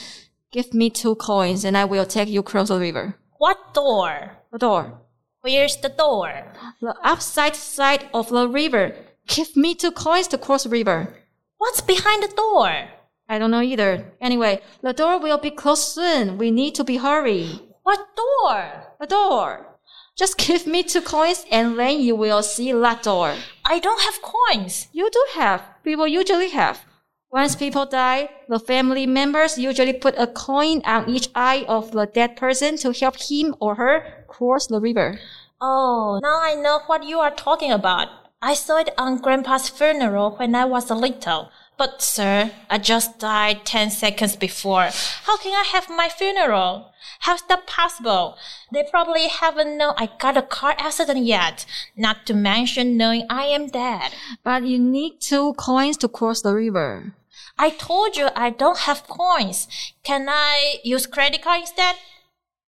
[0.53, 3.17] Give me two coins and I will take you across the river.
[3.39, 4.39] What door?
[4.53, 5.01] The door.
[5.43, 6.53] Where's the door?
[6.81, 8.97] The upside side of the river.
[9.27, 11.15] Give me two coins to cross the river.
[11.59, 12.89] What's behind the door?
[13.29, 14.13] I don't know either.
[14.21, 16.39] Anyway, the door will be closed soon.
[16.39, 17.61] We need to be hurry.
[17.83, 18.95] What door?
[19.01, 19.79] The door.
[20.17, 23.35] Just give me two coins and then you will see that door.
[23.65, 24.89] I don't have coins.
[24.93, 25.63] You do have.
[25.85, 26.85] People usually have.
[27.31, 32.07] Once people die, the family members usually put a coin on each eye of the
[32.07, 35.19] dead person to help him or her cross the river.
[35.61, 38.09] Oh, now I know what you are talking about.
[38.43, 41.51] I saw it on Grandpa's funeral when I was a little.
[41.79, 44.89] But, sir, I just died 10 seconds before.
[45.25, 46.93] How can I have my funeral?
[47.21, 48.37] How's that possible?
[48.73, 51.67] They probably haven't known I got a car accident yet,
[51.97, 54.13] not to mention knowing I am dead.
[54.43, 57.15] But you need two coins to cross the river.
[57.59, 59.67] I told you I don't have coins.
[60.03, 61.97] Can I use credit card instead?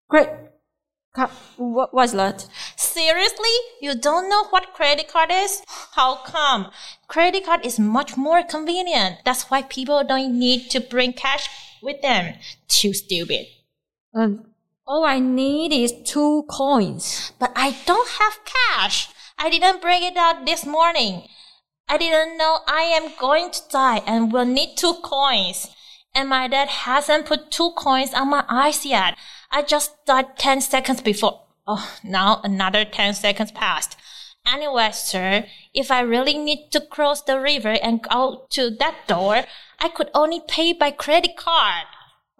[0.08, 0.28] Great.
[1.56, 2.46] What was that?
[2.76, 3.56] Seriously?
[3.80, 5.62] You don't know what credit card is?
[5.92, 6.70] How come?
[7.09, 9.16] Credit card is much more convenient.
[9.24, 11.48] That's why people don't need to bring cash
[11.82, 12.34] with them.
[12.68, 13.46] Too stupid.
[14.14, 14.46] Um,
[14.86, 17.32] all I need is two coins.
[17.38, 19.09] But I don't have cash.
[19.38, 21.28] I didn't bring it out this morning.
[21.88, 25.68] I didn't know I am going to die and will need two coins.
[26.14, 29.16] And my dad hasn't put two coins on my eyes yet.
[29.51, 31.42] I just died 10 seconds before.
[31.66, 33.96] Oh, now another 10 seconds passed.
[34.46, 35.44] Anyway, sir,
[35.74, 39.44] if I really need to cross the river and go to that door,
[39.78, 41.84] I could only pay by credit card.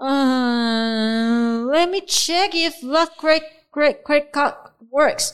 [0.01, 4.55] Uh, let me check if that great, great credit card
[4.91, 5.33] works.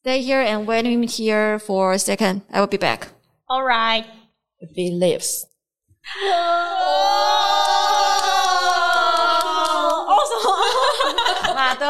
[0.00, 2.42] Stay here and wait here for a second.
[2.52, 3.08] I will be back.
[3.48, 4.04] All right.
[4.60, 5.46] If he lives.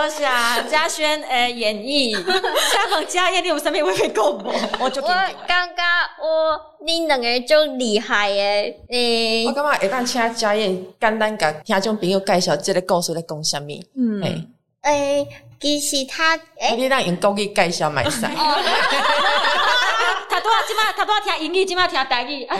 [0.06, 4.52] 马多霞、嘉轩诶演绎，下方家燕， 你有啥物话要讲无？
[4.78, 5.82] 我就我感觉
[6.22, 13.64] 我恁两个就厉害诶，诶，我感觉会当请家燕简单甲听众朋友介绍这个故事咧讲啥物？
[13.96, 14.22] 嗯，
[14.82, 15.28] 诶、欸，
[15.60, 18.24] 其实他诶，你让用国语介绍买使。
[20.36, 22.58] 他都要，今麦他都要听英语，今麦听台语， 啊，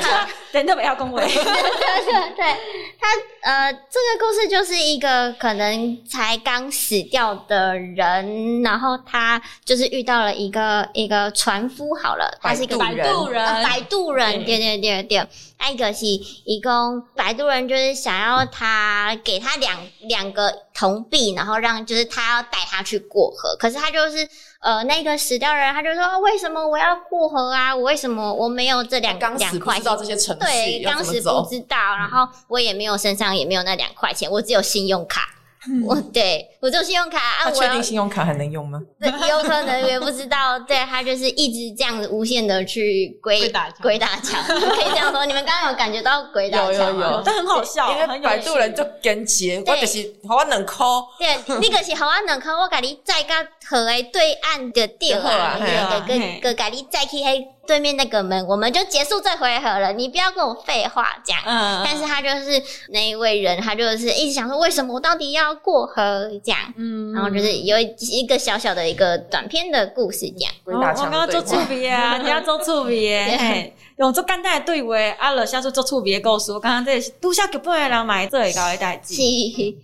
[0.52, 1.22] 人都不要恭维。
[1.26, 2.56] 对对对，
[2.98, 3.06] 他
[3.42, 24.28] 呃，这个故事就是一个可能才刚死掉的人，然后他就是遇到了一个一个船夫，好了，他是一个摆渡人，摆渡人，对对对对，那一个是一共摆渡人，就是想要他给他两两个铜币，然后让就是他要带他去过河，可是他就是
[24.60, 27.74] 呃那个死掉人，他就说为什么我要过河啊？
[27.74, 29.58] 我为什么我没有这两两块钱？
[29.58, 35.35] 不知道这些程序，对，当时不知道，然后我也没有身上也没有那两块钱，我只有信用卡。
[35.86, 38.80] 我对我只有信用卡啊，他确定信用卡还能用吗？
[39.00, 40.58] 对，有可能也不知道。
[40.60, 45.24] 对，他就是一直这样子无限的去鬼打鬼打墙， 可以这样说。
[45.26, 46.72] 你们刚刚有感觉到鬼打墙？
[46.72, 50.86] 有有有，但很好笑，因为摆渡人就跟钱，我就是好我两块。
[51.18, 53.34] 对，你可是好我两块，我给你载到
[53.68, 57.46] 河的对岸的店啊，对，跟跟给你载去黑。
[57.66, 59.92] 对面那个门，我们就结束这回合了。
[59.92, 61.36] 你不要跟我废话讲。
[61.44, 66.72] 嗯，但是他就是那一位人，他就是一直想说，为什么我到底要过河这样？
[66.76, 70.52] 嗯，然后就是有一个小小的一个短片的故事这样。
[70.64, 73.12] 我刚刚做触笔啊，你要做触笔，
[73.98, 76.52] 用做简单的对话，啊，了下次做触笔的故事。
[76.60, 79.14] 刚刚这是拄小剧本的人买做会到的代志。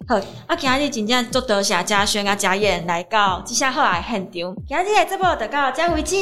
[0.07, 4.55] 好，啊，今日真正做多谢嘉轩啊嘉燕来到这下好来现场。
[4.69, 6.17] 今日的节目就到这为止。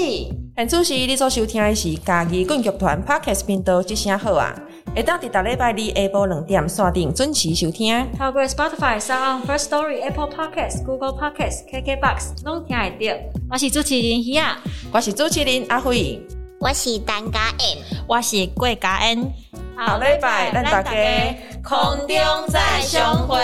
[0.56, 4.54] 很出席，你所收听的是嘉义滚剧团 Podcast 频道，一声好啊！
[4.94, 8.06] 下当伫逐礼拜二下晡两点锁定准时收听。
[8.16, 13.16] 透过 Spotify、Sound、First Story、Apple Podcasts、Google Podcasts、KKBox 拢听会到。
[13.50, 14.58] 我是主持人希亚，
[14.92, 16.20] 我是主持人阿辉，
[16.62, 19.32] 我是陈嘉恩，我是郭嘉恩。
[19.74, 20.90] 好嘞，拜，咱大家
[21.64, 22.16] 空中
[22.48, 23.40] 再相会。